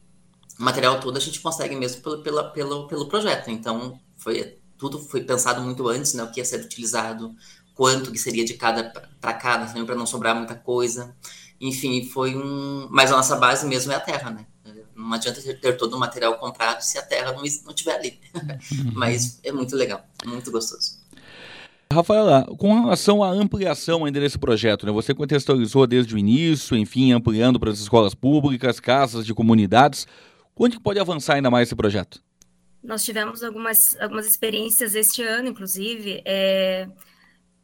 o 0.58 0.64
material 0.64 1.00
todo 1.00 1.18
a 1.18 1.20
gente 1.20 1.42
consegue 1.42 1.76
mesmo 1.76 2.02
pelo, 2.02 2.22
pelo, 2.22 2.52
pelo, 2.52 2.88
pelo 2.88 3.08
projeto. 3.10 3.50
Então, 3.50 4.00
foi, 4.20 4.58
tudo 4.78 5.00
foi 5.00 5.24
pensado 5.24 5.62
muito 5.62 5.88
antes, 5.88 6.14
né? 6.14 6.22
O 6.24 6.32
que 6.32 6.40
ia 6.40 6.46
ser 6.46 6.62
utilizado, 6.62 7.36
quanto 7.74 8.12
que 8.12 8.18
seria 8.18 8.46
de 8.46 8.54
cada 8.54 8.84
para 9.20 9.34
cada, 9.34 9.66
também 9.66 9.86
para 9.86 9.96
não 9.96 10.06
sobrar 10.06 10.36
muita 10.36 10.54
coisa. 10.54 11.16
Enfim, 11.60 12.06
foi 12.06 12.36
um. 12.36 12.88
Mas 12.92 13.12
a 13.12 13.16
nossa 13.16 13.36
base 13.36 13.66
mesmo 13.66 13.92
é 13.92 13.96
a 13.96 14.00
terra, 14.00 14.30
né? 14.30 14.46
Não 14.96 15.14
adianta 15.14 15.42
ter, 15.42 15.78
todo 15.78 15.96
o 15.96 16.00
material 16.00 16.38
comprado 16.38 16.82
se 16.82 16.98
a 16.98 17.02
terra 17.02 17.32
não, 17.32 17.42
não 17.42 17.72
estiver 17.72 17.96
ali. 17.96 18.20
Mas 18.94 19.40
é 19.44 19.52
muito 19.52 19.76
legal, 19.76 20.06
muito 20.26 20.52
gostoso. 20.52 21.00
Rafaela, 21.92 22.46
com 22.58 22.82
relação 22.82 23.24
à 23.24 23.32
ampliação 23.32 24.06
ainda 24.06 24.20
desse 24.20 24.38
projeto, 24.38 24.86
né? 24.86 24.92
você 24.92 25.14
contextualizou 25.14 25.88
desde 25.88 26.14
o 26.14 26.20
início, 26.20 26.78
enfim, 26.78 27.14
ampliando 27.14 27.60
para 27.60 27.72
as 27.72 27.80
escolas 27.80 28.14
públicas, 28.14 28.80
casas 28.80 29.26
de 29.26 29.34
comunidades. 29.34 30.06
Onde 30.56 30.80
pode 30.80 31.00
avançar 31.00 31.36
ainda 31.36 31.50
mais 31.50 31.70
esse 31.70 31.76
projeto? 31.76 32.22
Nós 32.84 33.04
tivemos 33.04 33.44
algumas, 33.44 33.96
algumas 34.00 34.26
experiências 34.26 34.96
este 34.96 35.22
ano, 35.22 35.50
inclusive, 35.50 36.22
é, 36.26 36.88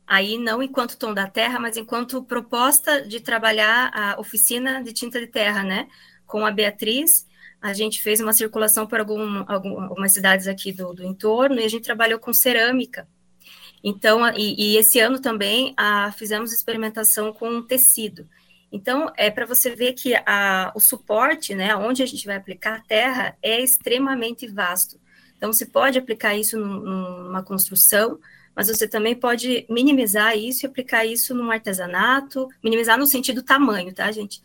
aí 0.06 0.38
não 0.38 0.62
enquanto 0.62 0.98
tom 0.98 1.14
da 1.14 1.28
terra, 1.28 1.60
mas 1.60 1.78
enquanto 1.78 2.24
proposta 2.24 3.02
de 3.02 3.20
trabalhar 3.20 3.92
a 3.94 4.20
oficina 4.20 4.84
de 4.84 4.92
tinta 4.94 5.20
de 5.20 5.28
terra, 5.28 5.64
né? 5.64 5.88
com 6.26 6.46
a 6.46 6.52
Beatriz, 6.52 7.28
a 7.62 7.74
gente 7.74 8.02
fez 8.02 8.20
uma 8.20 8.34
circulação 8.34 8.86
por 8.86 9.00
algum, 9.00 9.44
algumas 9.48 10.14
cidades 10.14 10.48
aqui 10.48 10.72
do, 10.72 10.94
do, 10.94 11.04
entorno 11.04 11.60
e 11.60 11.64
a 11.64 11.68
gente 11.68 11.84
trabalhou 11.84 12.20
com 12.20 12.34
cerâmica. 12.34 13.08
Então, 13.84 14.28
e, 14.36 14.74
e 14.74 14.78
esse 14.78 15.00
ano 15.00 15.20
também 15.20 15.74
a, 15.78 16.12
fizemos 16.12 16.52
experimentação 16.52 17.32
com 17.34 17.62
tecido. 17.62 18.28
Então, 18.72 19.12
é 19.16 19.30
para 19.30 19.46
você 19.46 19.76
ver 19.76 19.94
que 19.94 20.14
a, 20.26 20.72
o 20.76 20.80
suporte, 20.80 21.56
né, 21.56 21.76
onde 21.76 22.04
a 22.04 22.06
gente 22.06 22.26
vai 22.26 22.36
aplicar 22.36 22.78
a 22.78 22.82
terra, 22.82 23.38
é 23.42 23.62
extremamente 23.62 24.48
vasto. 24.48 25.00
Então, 25.38 25.52
você 25.52 25.66
pode 25.66 25.98
aplicar 25.98 26.36
isso 26.36 26.58
num, 26.58 26.80
numa 27.26 27.44
construção, 27.44 28.20
mas 28.56 28.68
você 28.68 28.88
também 28.88 29.16
pode 29.16 29.66
minimizar 29.70 30.38
isso 30.38 30.66
e 30.66 30.68
aplicar 30.68 31.06
isso 31.06 31.36
num 31.36 31.52
artesanato, 31.52 32.48
minimizar 32.64 32.98
no 32.98 33.06
sentido 33.06 33.44
tamanho, 33.44 33.94
tá, 33.94 34.12
gente? 34.12 34.42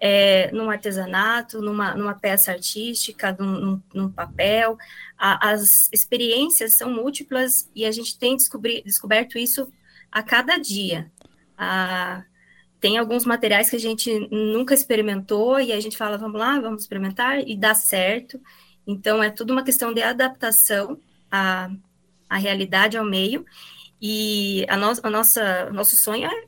é, 0.00 0.50
num 0.52 0.70
artesanato, 0.70 1.60
numa, 1.60 1.94
numa 1.94 2.14
peça 2.14 2.50
artística, 2.50 3.36
num, 3.38 3.80
num 3.92 4.10
papel. 4.10 4.78
A, 5.16 5.50
as 5.50 5.90
experiências 5.92 6.74
são 6.74 6.90
múltiplas 6.90 7.70
e 7.74 7.84
a 7.84 7.92
gente 7.92 8.18
tem 8.18 8.34
descobri, 8.34 8.82
descoberto 8.82 9.36
isso 9.38 9.70
a 10.10 10.22
cada 10.22 10.56
dia. 10.56 11.12
A, 11.56 12.24
tem 12.80 12.96
alguns 12.96 13.26
materiais 13.26 13.68
que 13.68 13.76
a 13.76 13.80
gente 13.80 14.26
nunca 14.30 14.72
experimentou 14.72 15.60
e 15.60 15.70
a 15.70 15.78
gente 15.78 15.98
fala, 15.98 16.16
vamos 16.16 16.40
lá, 16.40 16.58
vamos 16.58 16.80
experimentar, 16.82 17.46
e 17.46 17.54
dá 17.54 17.74
certo. 17.74 18.40
Então, 18.86 19.22
é 19.22 19.30
tudo 19.30 19.52
uma 19.52 19.64
questão 19.64 19.92
de 19.92 20.02
adaptação 20.02 20.98
à, 21.30 21.70
à 22.28 22.36
realidade, 22.36 22.96
ao 22.96 23.04
meio. 23.04 23.44
E 24.00 24.64
a, 24.68 24.76
no, 24.76 24.92
a 25.02 25.10
nossa, 25.10 25.70
nosso 25.70 25.96
sonho 25.96 26.26
é 26.26 26.44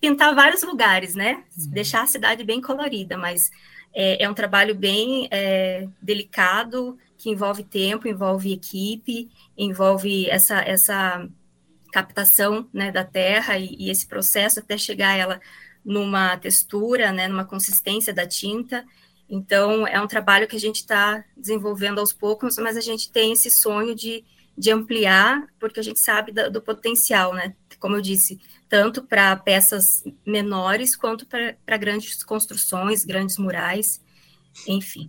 pintar 0.00 0.34
vários 0.34 0.62
lugares, 0.62 1.14
né? 1.14 1.44
Uhum. 1.56 1.70
Deixar 1.70 2.02
a 2.02 2.06
cidade 2.06 2.42
bem 2.42 2.60
colorida, 2.60 3.16
mas 3.16 3.50
é, 3.92 4.24
é 4.24 4.28
um 4.28 4.34
trabalho 4.34 4.74
bem 4.74 5.28
é, 5.30 5.86
delicado, 6.00 6.98
que 7.18 7.30
envolve 7.30 7.62
tempo, 7.62 8.08
envolve 8.08 8.52
equipe, 8.52 9.28
envolve 9.56 10.28
essa, 10.30 10.60
essa 10.62 11.28
captação 11.92 12.68
né, 12.72 12.90
da 12.90 13.04
terra 13.04 13.58
e, 13.58 13.76
e 13.78 13.90
esse 13.90 14.06
processo 14.06 14.60
até 14.60 14.78
chegar 14.78 15.16
ela 15.16 15.40
numa 15.84 16.36
textura, 16.38 17.12
né, 17.12 17.28
numa 17.28 17.44
consistência 17.44 18.12
da 18.12 18.26
tinta. 18.26 18.84
Então, 19.30 19.86
é 19.86 20.00
um 20.00 20.08
trabalho 20.08 20.48
que 20.48 20.56
a 20.56 20.60
gente 20.60 20.76
está 20.76 21.24
desenvolvendo 21.36 22.00
aos 22.00 22.12
poucos, 22.12 22.56
mas 22.56 22.76
a 22.76 22.80
gente 22.80 23.12
tem 23.12 23.32
esse 23.32 23.48
sonho 23.48 23.94
de, 23.94 24.24
de 24.58 24.72
ampliar, 24.72 25.46
porque 25.60 25.78
a 25.78 25.82
gente 25.82 26.00
sabe 26.00 26.32
do, 26.32 26.50
do 26.50 26.60
potencial, 26.60 27.32
né? 27.32 27.54
Como 27.78 27.94
eu 27.94 28.00
disse, 28.00 28.40
tanto 28.68 29.02
para 29.02 29.36
peças 29.36 30.02
menores 30.26 30.96
quanto 30.96 31.26
para 31.26 31.76
grandes 31.76 32.24
construções, 32.24 33.04
grandes 33.04 33.38
murais, 33.38 34.00
enfim. 34.66 35.08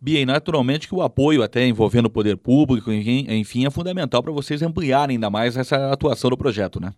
Bia, 0.00 0.20
e 0.20 0.26
naturalmente 0.26 0.88
que 0.88 0.94
o 0.94 1.00
apoio 1.00 1.42
até 1.42 1.64
envolvendo 1.66 2.06
o 2.06 2.10
poder 2.10 2.36
público, 2.36 2.92
enfim, 2.92 3.64
é 3.64 3.70
fundamental 3.70 4.22
para 4.22 4.32
vocês 4.32 4.60
ampliarem 4.60 5.16
ainda 5.16 5.30
mais 5.30 5.56
essa 5.56 5.92
atuação 5.92 6.28
do 6.28 6.36
projeto, 6.36 6.80
né? 6.80 6.92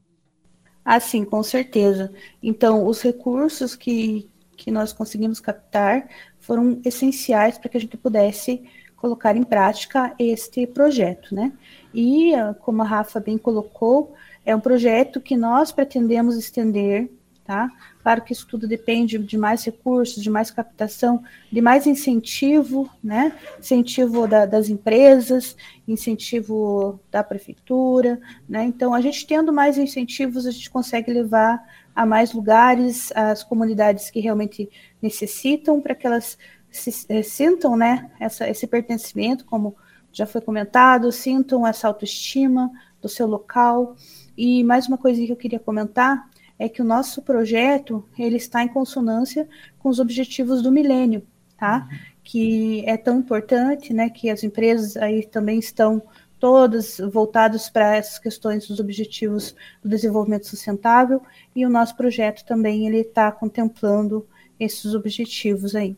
Ah, 0.84 0.98
sim, 0.98 1.24
com 1.24 1.42
certeza. 1.42 2.12
Então, 2.42 2.86
os 2.86 3.02
recursos 3.02 3.76
que, 3.76 4.28
que 4.56 4.70
nós 4.70 4.92
conseguimos 4.92 5.40
captar 5.40 6.08
foram 6.38 6.80
essenciais 6.84 7.58
para 7.58 7.68
que 7.68 7.76
a 7.76 7.80
gente 7.80 7.96
pudesse 7.96 8.64
colocar 8.96 9.36
em 9.36 9.42
prática 9.42 10.14
este 10.18 10.66
projeto, 10.66 11.34
né? 11.34 11.52
E, 11.92 12.34
ah, 12.34 12.54
como 12.54 12.82
a 12.82 12.84
Rafa 12.84 13.20
bem 13.20 13.36
colocou, 13.36 14.14
é 14.44 14.54
um 14.56 14.60
projeto 14.60 15.20
que 15.20 15.36
nós 15.36 15.70
pretendemos 15.70 16.36
estender, 16.36 17.10
tá? 17.46 17.70
Claro 18.02 18.22
que 18.22 18.32
isso 18.32 18.46
tudo 18.46 18.66
depende 18.66 19.18
de 19.18 19.38
mais 19.38 19.64
recursos, 19.64 20.22
de 20.22 20.28
mais 20.28 20.50
captação, 20.50 21.22
de 21.50 21.60
mais 21.60 21.86
incentivo, 21.86 22.90
né? 23.02 23.32
Incentivo 23.58 24.26
da, 24.26 24.44
das 24.44 24.68
empresas, 24.68 25.56
incentivo 25.86 27.00
da 27.10 27.22
prefeitura, 27.22 28.20
né? 28.48 28.64
Então, 28.64 28.92
a 28.92 29.00
gente 29.00 29.26
tendo 29.26 29.52
mais 29.52 29.78
incentivos, 29.78 30.46
a 30.46 30.50
gente 30.50 30.68
consegue 30.68 31.12
levar 31.12 31.62
a 31.94 32.04
mais 32.04 32.32
lugares 32.32 33.12
as 33.14 33.44
comunidades 33.44 34.10
que 34.10 34.20
realmente 34.20 34.68
necessitam, 35.00 35.80
para 35.80 35.94
que 35.94 36.06
elas 36.06 36.36
se, 36.70 37.06
é, 37.08 37.22
sintam, 37.22 37.76
né? 37.76 38.10
Essa, 38.18 38.48
esse 38.48 38.66
pertencimento, 38.66 39.44
como 39.44 39.76
já 40.12 40.26
foi 40.26 40.40
comentado, 40.40 41.12
sintam 41.12 41.66
essa 41.66 41.86
autoestima 41.86 42.70
do 43.00 43.08
seu 43.08 43.26
local. 43.26 43.94
E 44.36 44.64
mais 44.64 44.88
uma 44.88 44.98
coisa 44.98 45.24
que 45.24 45.30
eu 45.30 45.36
queria 45.36 45.60
comentar 45.60 46.28
é 46.58 46.68
que 46.68 46.80
o 46.80 46.84
nosso 46.84 47.22
projeto 47.22 48.04
ele 48.18 48.36
está 48.36 48.62
em 48.62 48.68
consonância 48.68 49.48
com 49.78 49.88
os 49.88 49.98
objetivos 49.98 50.62
do 50.62 50.72
milênio, 50.72 51.26
tá? 51.58 51.88
Uhum. 51.90 51.98
Que 52.24 52.84
é 52.86 52.96
tão 52.96 53.18
importante, 53.18 53.92
né? 53.92 54.10
Que 54.10 54.30
as 54.30 54.42
empresas 54.42 54.96
aí 54.96 55.26
também 55.26 55.58
estão 55.58 56.02
todas 56.38 56.98
voltadas 57.12 57.70
para 57.70 57.96
essas 57.96 58.18
questões 58.18 58.68
dos 58.68 58.78
objetivos 58.78 59.54
do 59.82 59.88
desenvolvimento 59.88 60.46
sustentável 60.46 61.22
e 61.54 61.64
o 61.64 61.70
nosso 61.70 61.96
projeto 61.96 62.44
também 62.44 62.86
ele 62.86 63.00
está 63.00 63.32
contemplando 63.32 64.26
esses 64.58 64.94
objetivos 64.94 65.74
aí. 65.74 65.96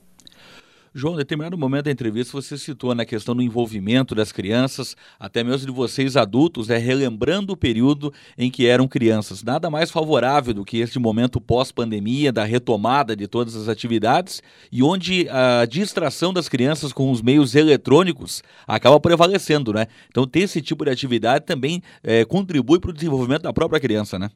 João, 0.98 1.14
em 1.14 1.18
determinado 1.18 1.56
momento 1.56 1.84
da 1.84 1.92
entrevista 1.92 2.32
você 2.32 2.58
citou 2.58 2.92
na 2.92 3.04
questão 3.04 3.34
do 3.34 3.40
envolvimento 3.40 4.14
das 4.14 4.32
crianças, 4.32 4.96
até 5.18 5.44
mesmo 5.44 5.66
de 5.66 5.72
vocês 5.72 6.16
adultos, 6.16 6.68
é 6.70 6.76
relembrando 6.76 7.52
o 7.52 7.56
período 7.56 8.12
em 8.36 8.50
que 8.50 8.66
eram 8.66 8.88
crianças. 8.88 9.42
Nada 9.44 9.70
mais 9.70 9.92
favorável 9.92 10.52
do 10.52 10.64
que 10.64 10.78
este 10.78 10.98
momento 10.98 11.40
pós-pandemia, 11.40 12.32
da 12.32 12.42
retomada 12.42 13.14
de 13.14 13.28
todas 13.28 13.54
as 13.54 13.68
atividades 13.68 14.42
e 14.72 14.82
onde 14.82 15.28
a 15.28 15.64
distração 15.66 16.32
das 16.32 16.48
crianças 16.48 16.92
com 16.92 17.12
os 17.12 17.22
meios 17.22 17.54
eletrônicos 17.54 18.42
acaba 18.66 18.98
prevalecendo, 18.98 19.72
né? 19.72 19.86
Então, 20.08 20.26
ter 20.26 20.40
esse 20.40 20.60
tipo 20.60 20.84
de 20.84 20.90
atividade 20.90 21.46
também 21.46 21.80
é, 22.02 22.24
contribui 22.24 22.80
para 22.80 22.90
o 22.90 22.92
desenvolvimento 22.92 23.42
da 23.42 23.52
própria 23.52 23.78
criança, 23.78 24.18
né? 24.18 24.30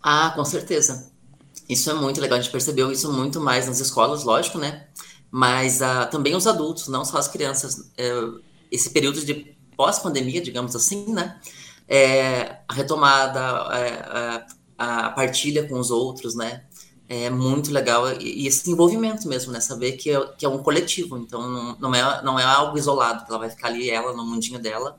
Ah, 0.00 0.32
com 0.36 0.44
certeza. 0.44 1.10
Isso 1.68 1.90
é 1.90 1.94
muito 1.94 2.20
legal. 2.20 2.38
A 2.38 2.40
gente 2.40 2.52
percebeu 2.52 2.92
isso 2.92 3.12
muito 3.12 3.40
mais 3.40 3.66
nas 3.66 3.80
escolas, 3.80 4.22
lógico, 4.24 4.58
né? 4.58 4.86
Mas 5.30 5.80
uh, 5.80 6.10
também 6.10 6.34
os 6.34 6.46
adultos, 6.46 6.88
não 6.88 7.04
só 7.04 7.18
as 7.18 7.28
crianças. 7.28 7.90
É, 7.96 8.10
esse 8.70 8.90
período 8.90 9.24
de 9.24 9.56
pós-pandemia, 9.76 10.40
digamos 10.40 10.74
assim, 10.74 11.12
né? 11.12 11.40
É, 11.88 12.60
a 12.68 12.74
retomada, 12.74 13.40
é, 13.74 14.46
a, 14.78 15.06
a, 15.06 15.10
partilha 15.10 15.68
com 15.68 15.78
os 15.78 15.90
outros, 15.90 16.34
né? 16.34 16.64
É 17.08 17.30
muito 17.30 17.72
legal. 17.72 18.10
E, 18.20 18.44
e 18.44 18.46
esse 18.46 18.70
envolvimento 18.70 19.28
mesmo, 19.28 19.52
né? 19.52 19.60
Saber 19.60 19.92
que 19.92 20.10
é, 20.10 20.26
que 20.36 20.44
é 20.44 20.48
um 20.48 20.58
coletivo. 20.58 21.18
Então, 21.18 21.48
não, 21.48 21.76
não, 21.78 21.94
é, 21.94 22.22
não 22.22 22.38
é 22.38 22.44
algo 22.44 22.76
isolado, 22.76 23.24
ela 23.28 23.38
vai 23.38 23.50
ficar 23.50 23.68
ali, 23.68 23.90
ela, 23.90 24.12
no 24.12 24.24
mundinho 24.24 24.58
dela. 24.58 24.98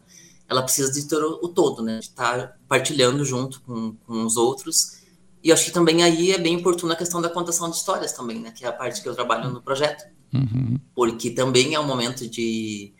Ela 0.50 0.64
precisa 0.64 0.92
de 0.92 1.08
ter 1.08 1.22
o, 1.24 1.40
o 1.42 1.48
todo, 1.50 1.82
né? 1.82 2.00
De 2.00 2.06
estar 2.06 2.58
partilhando 2.68 3.24
junto 3.26 3.62
com, 3.62 3.96
com 4.06 4.26
os 4.26 4.38
outros 4.38 5.02
e 5.44 5.52
acho 5.52 5.66
que 5.66 5.72
também 5.72 6.04
aí 6.04 6.32
é 6.32 6.38
bem 6.38 6.58
oportuna 6.58 6.94
a 6.94 6.98
questão 6.98 7.22
da 7.22 7.30
contação 7.30 7.70
de 7.70 7.76
histórias 7.76 8.14
também, 8.14 8.40
né? 8.40 8.52
Que 8.52 8.64
é 8.64 8.68
a 8.68 8.74
parte 8.74 9.02
que 9.02 9.10
eu 9.10 9.16
trabalho 9.16 9.50
no 9.50 9.62
projeto. 9.62 10.06
Uhum. 10.34 10.80
Porque 10.96 11.30
também 11.32 11.74
é 11.74 11.80
um 11.80 11.86
momento 11.86 12.28
de, 12.28 12.94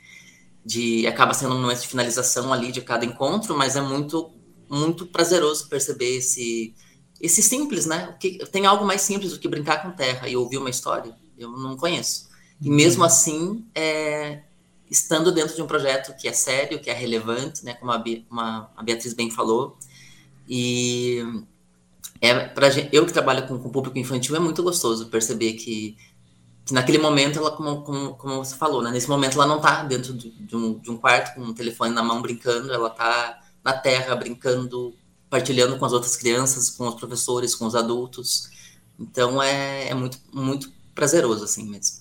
de... 0.66 1.08
Acaba 1.08 1.34
sendo 1.34 1.56
um 1.56 1.62
momento 1.62 1.82
de 1.82 1.88
finalização 1.88 2.52
ali 2.52 2.72
de 2.72 2.82
cada 2.82 3.06
encontro, 3.06 3.58
mas 3.58 3.76
é 3.76 3.82
muito, 3.82 4.32
muito 4.70 5.06
prazeroso 5.06 5.70
perceber 5.70 6.18
esse, 6.18 6.74
esse 7.20 7.42
simples, 7.42 7.86
né? 7.86 8.16
Que, 8.20 8.40
tem 8.48 8.66
algo 8.66 8.86
mais 8.86 9.02
simples 9.02 9.32
do 9.32 9.40
que 9.40 9.48
brincar 9.48 9.82
com 9.84 9.92
terra 9.92 10.28
e 10.28 10.36
ouvir 10.36 10.58
uma 10.58 10.70
história. 10.70 11.16
Eu 11.38 11.52
não 11.52 11.78
conheço. 11.78 12.30
E 12.62 12.70
uhum. 12.70 12.76
mesmo 12.76 13.04
assim, 13.04 13.66
é, 13.74 14.44
estando 14.90 15.32
dentro 15.32 15.56
de 15.56 15.62
um 15.62 15.68
projeto 15.68 16.16
que 16.18 16.28
é 16.28 16.34
sério, 16.34 16.80
que 16.80 16.90
é 16.90 16.94
relevante, 16.94 17.64
né? 17.64 17.74
Como 17.76 17.92
a, 17.92 18.04
uma, 18.30 18.72
a 18.76 18.84
Beatriz 18.84 19.14
bem 19.14 19.32
falou, 19.32 19.78
e 20.48 21.24
é 22.20 22.48
pra 22.48 22.70
gente, 22.70 22.90
eu 22.94 23.06
que 23.06 23.14
trabalho 23.14 23.48
com, 23.48 23.58
com 23.58 23.70
público 23.70 23.98
infantil 23.98 24.36
é 24.36 24.40
muito 24.40 24.62
gostoso 24.62 25.08
perceber 25.08 25.54
que, 25.54 25.96
que 26.72 26.74
naquele 26.74 26.98
momento 26.98 27.38
ela 27.38 27.52
como, 27.52 27.84
como, 27.84 28.16
como 28.16 28.44
você 28.44 28.56
falou 28.56 28.82
né? 28.82 28.92
Nesse 28.92 29.10
momento 29.10 29.34
ela 29.36 29.46
não 29.46 29.58
está 29.58 29.84
dentro 29.84 30.14
de, 30.14 30.32
de, 30.32 30.56
um, 30.56 30.80
de 30.80 30.90
um 30.90 30.98
quarto 30.98 31.36
com 31.36 31.42
um 31.42 31.54
telefone 31.54 31.94
na 31.94 32.02
mão 32.02 32.22
brincando 32.22 32.74
ela 32.74 32.88
está 32.88 33.42
na 33.64 33.74
terra 33.74 34.16
brincando 34.16 34.96
partilhando 35.30 35.78
com 35.78 35.86
as 35.86 35.92
outras 35.92 36.16
crianças 36.16 36.70
com 36.70 36.88
os 36.88 36.96
professores 36.96 37.54
com 37.54 37.66
os 37.66 37.76
adultos. 37.76 38.50
Então 38.98 39.44
é, 39.44 39.90
é 39.90 39.94
muito 39.94 40.18
muito 40.34 40.72
prazeroso 40.96 41.44
assim 41.44 41.70
mesmo 41.70 42.01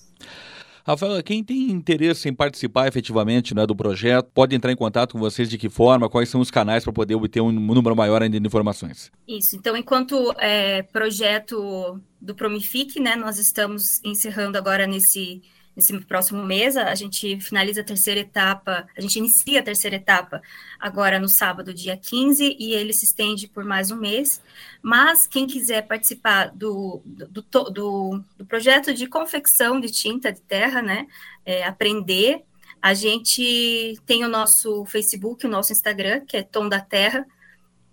Rafaela, 0.85 1.21
quem 1.21 1.43
tem 1.43 1.71
interesse 1.71 2.27
em 2.27 2.33
participar 2.33 2.87
efetivamente 2.87 3.53
né, 3.53 3.65
do 3.65 3.75
projeto, 3.75 4.29
pode 4.33 4.55
entrar 4.55 4.71
em 4.71 4.75
contato 4.75 5.13
com 5.13 5.19
vocês 5.19 5.49
de 5.49 5.57
que 5.57 5.69
forma? 5.69 6.09
Quais 6.09 6.29
são 6.29 6.41
os 6.41 6.49
canais 6.49 6.83
para 6.83 6.93
poder 6.93 7.15
obter 7.15 7.41
um 7.41 7.51
número 7.51 7.95
maior 7.95 8.21
ainda 8.21 8.39
de 8.39 8.45
informações? 8.45 9.11
Isso, 9.27 9.55
então, 9.55 9.77
enquanto 9.77 10.33
é, 10.37 10.83
projeto 10.83 11.99
do 12.19 12.35
Promific, 12.35 12.99
né, 12.99 13.15
nós 13.15 13.37
estamos 13.37 14.01
encerrando 14.03 14.57
agora 14.57 14.87
nesse 14.87 15.41
nesse 15.75 15.97
próximo 16.01 16.43
mês. 16.43 16.77
A 16.77 16.93
gente 16.95 17.39
finaliza 17.39 17.81
a 17.81 17.83
terceira 17.83 18.19
etapa, 18.19 18.87
a 18.95 19.01
gente 19.01 19.17
inicia 19.17 19.59
a 19.59 19.63
terceira 19.63 19.95
etapa 19.95 20.41
agora 20.79 21.19
no 21.19 21.29
sábado, 21.29 21.73
dia 21.73 21.97
15, 21.97 22.55
e 22.59 22.73
ele 22.73 22.93
se 22.93 23.05
estende 23.05 23.47
por 23.47 23.63
mais 23.63 23.91
um 23.91 23.97
mês. 23.97 24.41
Mas 24.81 25.27
quem 25.27 25.47
quiser 25.47 25.87
participar 25.87 26.51
do, 26.53 27.01
do, 27.05 27.41
do, 27.41 28.23
do 28.37 28.45
projeto 28.45 28.93
de 28.93 29.07
confecção 29.07 29.79
de 29.79 29.91
tinta 29.91 30.31
de 30.31 30.41
terra, 30.41 30.81
né, 30.81 31.07
é, 31.45 31.63
aprender, 31.63 32.43
a 32.81 32.93
gente 32.93 33.99
tem 34.05 34.25
o 34.25 34.29
nosso 34.29 34.85
Facebook, 34.85 35.45
o 35.45 35.49
nosso 35.49 35.71
Instagram, 35.71 36.21
que 36.21 36.37
é 36.37 36.43
Tom 36.43 36.67
da 36.67 36.79
Terra, 36.79 37.27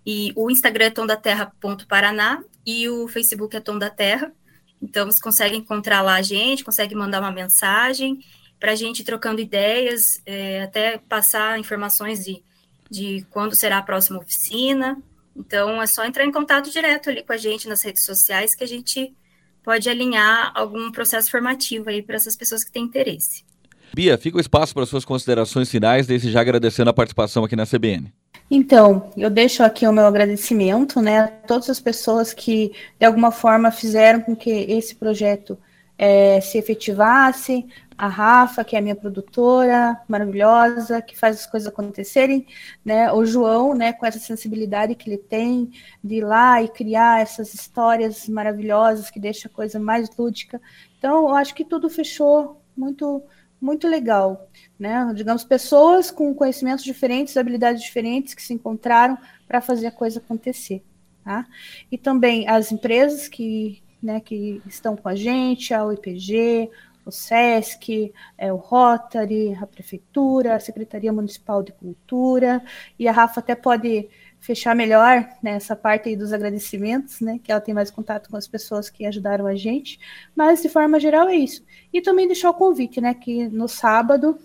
e 0.05 0.33
o 0.35 0.49
Instagram 0.49 0.85
é 0.85 0.89
tomdaterra.paraná 0.89 2.43
e 2.65 2.89
o 2.89 3.07
Facebook 3.07 3.55
é 3.55 3.59
Tom 3.59 3.77
da 3.77 3.89
Terra. 3.89 4.31
Então, 4.81 5.05
você 5.05 5.19
consegue 5.21 5.55
encontrar 5.55 6.01
lá 6.01 6.15
a 6.15 6.21
gente, 6.21 6.63
consegue 6.63 6.95
mandar 6.95 7.19
uma 7.19 7.31
mensagem 7.31 8.19
para 8.59 8.73
a 8.73 8.75
gente 8.75 9.03
trocando 9.03 9.41
ideias, 9.41 10.21
é, 10.25 10.63
até 10.63 10.97
passar 10.97 11.59
informações 11.59 12.23
de, 12.25 12.43
de 12.89 13.25
quando 13.29 13.55
será 13.55 13.77
a 13.77 13.83
próxima 13.83 14.19
oficina. 14.19 15.01
Então, 15.35 15.81
é 15.81 15.87
só 15.87 16.05
entrar 16.05 16.25
em 16.25 16.31
contato 16.31 16.69
direto 16.69 17.09
ali 17.09 17.23
com 17.23 17.33
a 17.33 17.37
gente 17.37 17.67
nas 17.67 17.81
redes 17.81 18.03
sociais 18.03 18.53
que 18.53 18.63
a 18.63 18.67
gente 18.67 19.13
pode 19.63 19.89
alinhar 19.89 20.51
algum 20.55 20.91
processo 20.91 21.29
formativo 21.31 21.89
aí 21.89 22.01
para 22.01 22.15
essas 22.15 22.35
pessoas 22.35 22.63
que 22.63 22.71
têm 22.71 22.83
interesse. 22.83 23.43
Bia, 23.93 24.17
fica 24.17 24.37
o 24.37 24.41
espaço 24.41 24.73
para 24.73 24.85
suas 24.85 25.05
considerações 25.05 25.69
finais, 25.69 26.05
desde 26.05 26.31
já 26.31 26.41
agradecendo 26.41 26.89
a 26.89 26.93
participação 26.93 27.43
aqui 27.43 27.55
na 27.55 27.65
CBN. 27.65 28.13
Então, 28.51 29.11
eu 29.15 29.29
deixo 29.29 29.61
aqui 29.61 29.87
o 29.87 29.93
meu 29.93 30.05
agradecimento 30.07 30.99
né, 31.01 31.19
a 31.19 31.27
todas 31.27 31.69
as 31.69 31.79
pessoas 31.79 32.33
que, 32.33 32.71
de 32.99 33.05
alguma 33.05 33.31
forma, 33.31 33.69
fizeram 33.69 34.21
com 34.21 34.35
que 34.35 34.49
esse 34.49 34.95
projeto 34.95 35.57
é, 35.97 36.41
se 36.41 36.57
efetivasse. 36.57 37.67
A 37.95 38.07
Rafa, 38.07 38.63
que 38.63 38.77
é 38.77 38.79
a 38.79 38.81
minha 38.81 38.95
produtora 38.95 39.99
maravilhosa, 40.07 41.01
que 41.01 41.17
faz 41.17 41.41
as 41.41 41.45
coisas 41.45 41.67
acontecerem, 41.67 42.47
né? 42.83 43.11
O 43.11 43.25
João, 43.25 43.75
né, 43.75 43.91
com 43.91 44.05
essa 44.05 44.17
sensibilidade 44.19 44.95
que 44.95 45.09
ele 45.09 45.17
tem 45.17 45.69
de 46.01 46.15
ir 46.15 46.23
lá 46.23 46.63
e 46.63 46.69
criar 46.69 47.21
essas 47.21 47.53
histórias 47.53 48.29
maravilhosas 48.29 49.11
que 49.11 49.19
deixa 49.19 49.49
a 49.49 49.51
coisa 49.51 49.77
mais 49.77 50.09
lúdica. 50.17 50.61
Então, 50.97 51.27
eu 51.27 51.35
acho 51.35 51.53
que 51.53 51.65
tudo 51.65 51.89
fechou 51.89 52.61
muito 52.75 53.21
muito 53.61 53.87
legal, 53.87 54.47
né? 54.77 55.11
Digamos, 55.15 55.43
pessoas 55.43 56.09
com 56.11 56.33
conhecimentos 56.33 56.83
diferentes, 56.83 57.35
habilidades 57.37 57.83
diferentes 57.83 58.33
que 58.33 58.41
se 58.41 58.53
encontraram 58.53 59.17
para 59.47 59.61
fazer 59.61 59.87
a 59.87 59.91
coisa 59.91 60.19
acontecer, 60.19 60.83
tá? 61.23 61.45
E 61.91 61.97
também 61.97 62.47
as 62.47 62.71
empresas 62.71 63.27
que, 63.27 63.81
né, 64.01 64.19
que 64.19 64.61
estão 64.65 64.95
com 64.95 65.09
a 65.09 65.15
gente, 65.15 65.73
a 65.73 65.85
UIPG, 65.85 66.69
o 67.05 67.11
SESC, 67.11 68.13
é, 68.37 68.53
o 68.53 68.57
Rotary, 68.57 69.55
a 69.59 69.65
Prefeitura, 69.65 70.55
a 70.55 70.59
Secretaria 70.59 71.11
Municipal 71.11 71.63
de 71.63 71.71
Cultura, 71.73 72.63
e 72.97 73.07
a 73.07 73.11
Rafa 73.11 73.39
até 73.39 73.55
pode 73.55 74.07
fechar 74.39 74.75
melhor 74.75 75.27
né, 75.43 75.57
parte 75.81 76.09
aí 76.09 76.15
dos 76.15 76.31
agradecimentos, 76.31 77.19
né, 77.19 77.39
que 77.43 77.51
ela 77.51 77.61
tem 77.61 77.73
mais 77.73 77.91
contato 77.91 78.29
com 78.29 78.37
as 78.37 78.47
pessoas 78.47 78.89
que 78.89 79.05
ajudaram 79.05 79.45
a 79.45 79.55
gente, 79.55 79.99
mas 80.35 80.61
de 80.61 80.69
forma 80.69 80.99
geral 80.99 81.27
é 81.27 81.35
isso. 81.35 81.63
E 81.93 82.01
também 82.01 82.27
deixar 82.27 82.49
o 82.49 82.53
convite, 82.53 83.01
né, 83.01 83.13
que 83.13 83.47
no 83.49 83.67
sábado, 83.67 84.39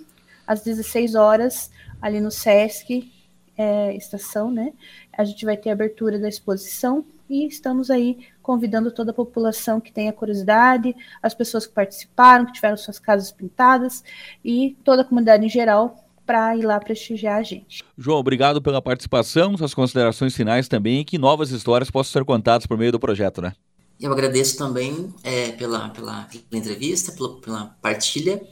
às 0.47 0.63
16 0.63 1.15
horas, 1.15 1.71
ali 2.03 2.21
no 2.21 2.31
SESC, 2.31 3.11
é, 3.57 3.95
estação, 3.95 4.51
né, 4.51 4.73
a 5.17 5.25
gente 5.25 5.45
vai 5.45 5.57
ter 5.57 5.71
a 5.71 5.75
abertura 5.75 6.19
da 6.19 6.29
exposição 6.29 7.05
e 7.31 7.47
estamos 7.47 7.91
aí 7.91 8.29
convidando 8.43 8.91
toda 8.91 9.11
a 9.11 9.15
população 9.15 9.81
que 9.81 9.93
tenha 9.93 10.13
curiosidade, 10.13 10.95
as 11.23 11.35
pessoas 11.35 11.67
que 11.67 11.73
participaram, 11.73 12.45
que 12.45 12.53
tiveram 12.53 12.77
suas 12.77 12.99
casas 12.99 13.33
pintadas 13.33 14.05
e 14.45 14.77
toda 14.85 15.03
a 15.03 15.05
comunidade 15.05 15.47
em 15.47 15.49
geral 15.49 16.04
para 16.27 16.57
ir 16.57 16.63
lá 16.63 16.81
prestigiar 16.81 17.39
a 17.39 17.43
gente. 17.43 17.83
João, 17.97 18.19
obrigado 18.19 18.61
pela 18.61 18.81
participação, 18.81 19.57
suas 19.57 19.75
considerações 19.75 20.35
finais 20.35 20.69
também 20.69 21.01
e 21.01 21.05
que 21.05 21.19
novas 21.19 21.51
histórias 21.51 21.91
possam 21.91 22.13
ser 22.13 22.25
contadas 22.25 22.67
por 22.67 22.79
meio 22.79 22.93
do 22.93 23.01
projeto, 23.01 23.43
né? 23.43 23.53
Eu 24.01 24.13
agradeço 24.13 24.57
também 24.59 25.15
é, 25.23 25.53
pela, 25.53 25.89
pela, 25.91 26.25
pela, 26.25 26.59
entrevista, 26.59 27.13
pela, 27.13 27.41
pela, 27.41 27.67
partilha. 27.81 28.43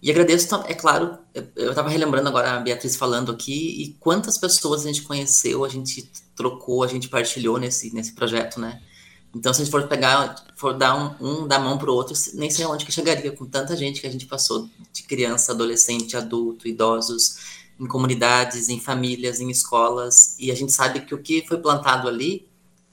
E 0.00 0.10
agradeço, 0.10 0.54
é 0.66 0.74
claro, 0.74 1.16
eu 1.56 1.70
estava 1.70 1.88
relembrando 1.88 2.28
agora 2.28 2.52
a 2.52 2.60
Beatriz 2.60 2.96
falando 2.96 3.30
aqui, 3.30 3.82
e 3.82 3.96
quantas 4.00 4.36
pessoas 4.36 4.84
a 4.84 4.88
gente 4.88 5.02
conheceu, 5.02 5.64
a 5.64 5.68
gente 5.68 6.10
trocou, 6.34 6.82
a 6.82 6.88
gente 6.88 7.08
partilhou 7.08 7.58
nesse, 7.58 7.94
nesse 7.94 8.12
projeto, 8.14 8.60
né? 8.60 8.80
Então, 9.34 9.52
se 9.52 9.62
a 9.62 9.64
gente 9.64 9.72
for 9.72 9.88
pegar, 9.88 10.44
for 10.56 10.74
dar 10.74 10.94
um, 10.94 11.42
um 11.42 11.48
dar 11.48 11.58
mão 11.58 11.78
para 11.78 11.90
o 11.90 11.94
outro, 11.94 12.14
nem 12.34 12.50
sei 12.50 12.66
onde 12.66 12.84
que 12.84 12.92
chegaria 12.92 13.32
com 13.32 13.46
tanta 13.46 13.74
gente 13.76 14.00
que 14.00 14.06
a 14.06 14.10
gente 14.10 14.26
passou, 14.26 14.68
de 14.92 15.02
criança, 15.04 15.52
adolescente, 15.52 16.16
adulto, 16.16 16.68
idosos, 16.68 17.62
em 17.80 17.86
comunidades, 17.86 18.68
em 18.68 18.78
famílias, 18.78 19.40
em 19.40 19.50
escolas, 19.50 20.36
e 20.38 20.50
a 20.50 20.54
gente 20.54 20.72
sabe 20.72 21.00
que 21.00 21.14
o 21.14 21.22
que 21.22 21.46
foi 21.46 21.58
plantado 21.58 22.08
ali 22.08 22.46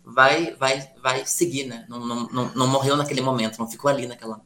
vai 0.03 0.55
vai 0.55 0.91
vai 1.01 1.25
seguir, 1.25 1.65
né? 1.65 1.85
Não, 1.89 1.99
não, 1.99 2.27
não, 2.29 2.51
não 2.55 2.67
morreu 2.67 2.95
naquele 2.95 3.21
momento, 3.21 3.59
não 3.59 3.69
ficou 3.69 3.89
ali 3.89 4.07
naquela, 4.07 4.41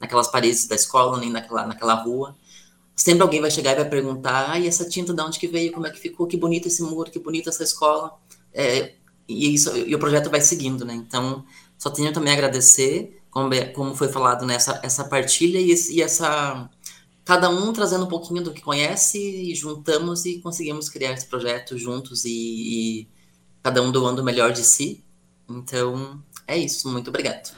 naquelas 0.00 0.28
paredes 0.28 0.66
da 0.66 0.76
escola, 0.76 1.18
nem 1.18 1.30
naquela, 1.30 1.66
naquela 1.66 1.94
rua. 1.94 2.36
Sempre 2.96 3.22
alguém 3.22 3.40
vai 3.40 3.50
chegar 3.50 3.72
e 3.72 3.76
vai 3.76 3.88
perguntar, 3.88 4.52
ah, 4.52 4.58
e 4.58 4.68
essa 4.68 4.88
tinta 4.88 5.12
de 5.12 5.20
onde 5.20 5.38
que 5.38 5.48
veio, 5.48 5.72
como 5.72 5.86
é 5.86 5.90
que 5.90 5.98
ficou, 5.98 6.28
que 6.28 6.36
bonito 6.36 6.68
esse 6.68 6.82
muro, 6.82 7.10
que 7.10 7.18
bonita 7.18 7.50
essa 7.50 7.64
escola. 7.64 8.16
É, 8.52 8.94
e, 9.28 9.54
isso, 9.54 9.76
e 9.76 9.94
o 9.94 9.98
projeto 9.98 10.30
vai 10.30 10.40
seguindo, 10.40 10.84
né? 10.84 10.94
Então, 10.94 11.44
só 11.78 11.90
tenho 11.90 12.12
também 12.12 12.32
a 12.32 12.34
agradecer, 12.34 13.20
como, 13.30 13.50
como 13.74 13.94
foi 13.94 14.08
falado 14.08 14.46
nessa 14.46 14.80
essa 14.82 15.04
partilha 15.04 15.58
e, 15.58 15.74
e 15.90 16.02
essa 16.02 16.68
cada 17.24 17.48
um 17.48 17.72
trazendo 17.72 18.04
um 18.04 18.08
pouquinho 18.08 18.42
do 18.42 18.52
que 18.52 18.60
conhece 18.60 19.18
e 19.18 19.54
juntamos 19.54 20.24
e 20.26 20.40
conseguimos 20.40 20.88
criar 20.88 21.12
esse 21.12 21.26
projeto 21.26 21.76
juntos 21.78 22.24
e, 22.24 22.30
e 22.30 23.08
cada 23.62 23.82
um 23.82 23.90
doando 23.90 24.20
o 24.20 24.24
melhor 24.24 24.52
de 24.52 24.62
si. 24.62 25.02
Então, 25.48 26.22
é 26.46 26.56
isso. 26.56 26.88
Muito 26.90 27.08
obrigado. 27.08 27.54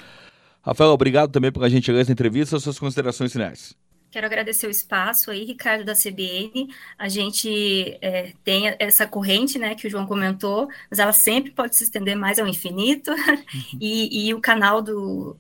Rafael, 0.63 0.91
obrigado 0.91 1.31
também 1.33 1.53
pela 1.53 1.69
gentileza 1.69 2.07
da 2.07 2.13
entrevista. 2.13 2.59
Suas 2.59 2.79
considerações 2.79 3.33
finais. 3.33 3.75
Quero 4.17 4.29
agradecer 4.29 4.67
o 4.67 4.71
espaço 4.71 5.31
aí, 5.31 5.45
Ricardo 5.45 5.85
da 5.85 5.93
CBN. 5.93 6.75
A 6.99 7.07
gente 7.07 7.99
é, 8.01 8.33
tem 8.43 8.75
essa 8.79 9.07
corrente, 9.07 9.59
né, 9.59 9.75
que 9.75 9.87
o 9.87 9.91
João 9.91 10.07
comentou, 10.07 10.71
mas 10.89 10.99
ela 10.99 11.13
sempre 11.13 11.51
pode 11.51 11.77
se 11.77 11.85
estender 11.85 12.17
mais 12.17 12.39
ao 12.39 12.47
infinito. 12.47 13.11
Uhum. 13.11 13.79
E, 13.79 14.29
e, 14.29 14.33
o 14.33 14.41
canal 14.41 14.81
do, 14.81 15.37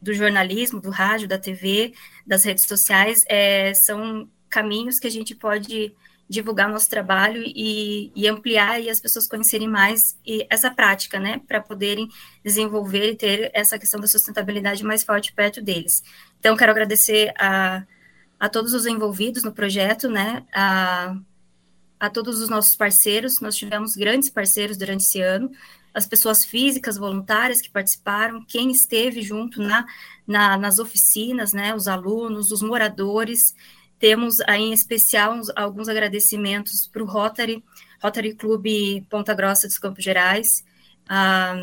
do 0.00 0.14
jornalismo, 0.14 0.80
do 0.80 0.90
rádio, 0.90 1.26
da 1.26 1.38
TV, 1.38 1.92
das 2.24 2.44
redes 2.44 2.66
sociais, 2.66 3.24
é, 3.28 3.74
são 3.74 4.30
caminhos 4.48 5.00
que 5.00 5.08
a 5.08 5.10
gente 5.10 5.34
pode 5.34 5.92
divulgar 6.28 6.68
nosso 6.68 6.88
trabalho 6.88 7.42
e, 7.44 8.12
e, 8.14 8.28
ampliar 8.28 8.80
e 8.80 8.88
as 8.88 9.00
pessoas 9.00 9.26
conhecerem 9.26 9.66
mais 9.66 10.16
essa 10.48 10.70
prática, 10.70 11.18
né, 11.18 11.40
para 11.48 11.60
poderem 11.60 12.08
desenvolver 12.44 13.10
e 13.10 13.16
ter 13.16 13.50
essa 13.52 13.76
questão 13.76 13.98
da 13.98 14.06
sustentabilidade 14.06 14.84
mais 14.84 15.02
forte 15.02 15.32
perto 15.32 15.60
deles. 15.60 16.04
Então, 16.38 16.56
quero 16.56 16.70
agradecer 16.70 17.34
a, 17.36 17.84
a 18.40 18.48
todos 18.48 18.72
os 18.72 18.86
envolvidos 18.86 19.44
no 19.44 19.52
projeto, 19.52 20.08
né, 20.08 20.46
a, 20.54 21.14
a 22.00 22.08
todos 22.08 22.40
os 22.40 22.48
nossos 22.48 22.74
parceiros, 22.74 23.38
nós 23.38 23.54
tivemos 23.54 23.94
grandes 23.94 24.30
parceiros 24.30 24.78
durante 24.78 25.02
esse 25.02 25.20
ano, 25.20 25.50
as 25.92 26.06
pessoas 26.06 26.44
físicas 26.44 26.96
voluntárias 26.96 27.60
que 27.60 27.68
participaram, 27.68 28.42
quem 28.46 28.70
esteve 28.70 29.20
junto 29.20 29.60
na, 29.60 29.84
na, 30.26 30.56
nas 30.56 30.78
oficinas, 30.78 31.52
né, 31.52 31.74
os 31.74 31.86
alunos, 31.86 32.50
os 32.50 32.62
moradores. 32.62 33.54
Temos 33.98 34.40
aí 34.42 34.62
em 34.62 34.72
especial 34.72 35.34
uns, 35.34 35.50
alguns 35.54 35.88
agradecimentos 35.88 36.86
para 36.86 37.02
o 37.02 37.06
Rotary, 37.06 37.62
Rotary 38.02 38.34
Clube 38.34 39.04
Ponta 39.10 39.34
Grossa 39.34 39.66
dos 39.66 39.78
Campos 39.78 40.02
Gerais, 40.02 40.64
a, 41.06 41.56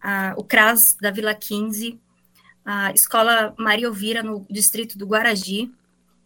a, 0.00 0.34
o 0.36 0.44
CRAS 0.44 0.94
da 1.00 1.10
Vila 1.10 1.34
15, 1.34 1.98
a 2.64 2.92
Escola 2.92 3.54
Maria 3.58 3.86
Elvira 3.86 4.22
no 4.22 4.46
distrito 4.48 4.96
do 4.96 5.06
Guaragi, 5.06 5.72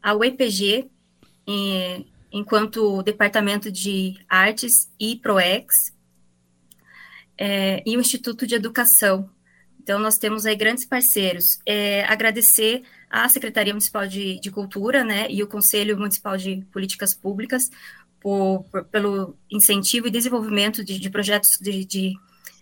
a 0.03 0.15
UEPG, 0.15 0.91
em, 1.47 2.07
enquanto 2.31 3.03
Departamento 3.03 3.71
de 3.71 4.17
Artes 4.29 4.91
e 4.99 5.17
ProEx, 5.17 5.93
é, 7.37 7.83
e 7.87 7.97
o 7.97 8.01
Instituto 8.01 8.47
de 8.47 8.55
Educação. 8.55 9.31
Então, 9.81 9.99
nós 9.99 10.19
temos 10.19 10.45
aí 10.45 10.55
grandes 10.55 10.85
parceiros. 10.85 11.59
É, 11.65 12.05
agradecer 12.05 12.83
à 13.09 13.29
Secretaria 13.29 13.73
Municipal 13.73 14.07
de, 14.07 14.39
de, 14.41 14.51
Cultura, 14.51 15.03
né, 15.03 15.27
e 15.31 15.43
o 15.43 15.47
Conselho 15.47 15.97
Municipal 15.97 16.37
de 16.37 16.67
Políticas 16.73 17.15
Públicas 17.15 17.71
por, 18.21 18.65
por, 18.71 18.85
pelo 18.85 19.35
incentivo 19.51 20.09
e 20.09 20.11
desenvolvimento 20.11 20.85
de, 20.85 20.99
de 20.99 21.09
projetos 21.09 21.57
de, 21.59 21.85
de 21.87 22.13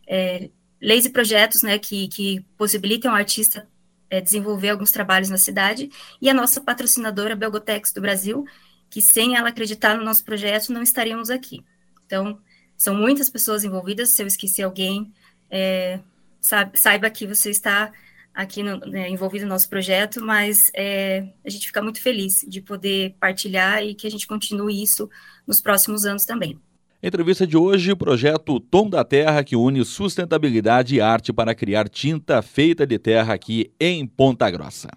é, 0.06 0.50
leis 0.80 1.04
e 1.04 1.10
projetos, 1.10 1.62
né, 1.62 1.78
que, 1.78 2.06
que 2.08 2.44
possibilitam 2.56 3.12
artista 3.12 3.66
é, 4.10 4.20
desenvolver 4.20 4.70
alguns 4.70 4.90
trabalhos 4.90 5.30
na 5.30 5.38
cidade, 5.38 5.90
e 6.20 6.28
a 6.28 6.34
nossa 6.34 6.60
patrocinadora 6.60 7.36
Belgotex 7.36 7.92
do 7.92 8.00
Brasil, 8.00 8.44
que 8.90 9.00
sem 9.00 9.36
ela 9.36 9.48
acreditar 9.48 9.96
no 9.96 10.04
nosso 10.04 10.24
projeto, 10.24 10.72
não 10.72 10.82
estaríamos 10.82 11.30
aqui. 11.30 11.64
Então, 12.04 12.38
são 12.76 12.94
muitas 12.94 13.28
pessoas 13.30 13.64
envolvidas. 13.64 14.10
Se 14.10 14.22
eu 14.22 14.26
esqueci 14.26 14.62
alguém, 14.62 15.12
é, 15.50 16.00
saiba 16.74 17.10
que 17.10 17.26
você 17.26 17.50
está 17.50 17.92
aqui 18.32 18.62
no, 18.62 18.78
né, 18.80 19.08
envolvido 19.08 19.44
no 19.44 19.50
nosso 19.50 19.68
projeto, 19.68 20.22
mas 20.22 20.70
é, 20.74 21.26
a 21.44 21.48
gente 21.48 21.66
fica 21.66 21.80
muito 21.82 22.00
feliz 22.00 22.44
de 22.46 22.60
poder 22.60 23.16
partilhar 23.18 23.82
e 23.82 23.94
que 23.94 24.06
a 24.06 24.10
gente 24.10 24.26
continue 24.26 24.82
isso 24.82 25.08
nos 25.46 25.60
próximos 25.60 26.04
anos 26.04 26.24
também. 26.24 26.60
Entrevista 27.02 27.46
de 27.46 27.58
hoje, 27.58 27.92
o 27.92 27.96
projeto 27.96 28.58
Tom 28.58 28.88
da 28.88 29.04
Terra, 29.04 29.44
que 29.44 29.54
une 29.54 29.84
sustentabilidade 29.84 30.96
e 30.96 31.00
arte 31.00 31.30
para 31.30 31.54
criar 31.54 31.88
tinta 31.88 32.40
feita 32.40 32.86
de 32.86 32.98
terra 32.98 33.34
aqui 33.34 33.70
em 33.78 34.06
Ponta 34.06 34.50
Grossa. 34.50 34.88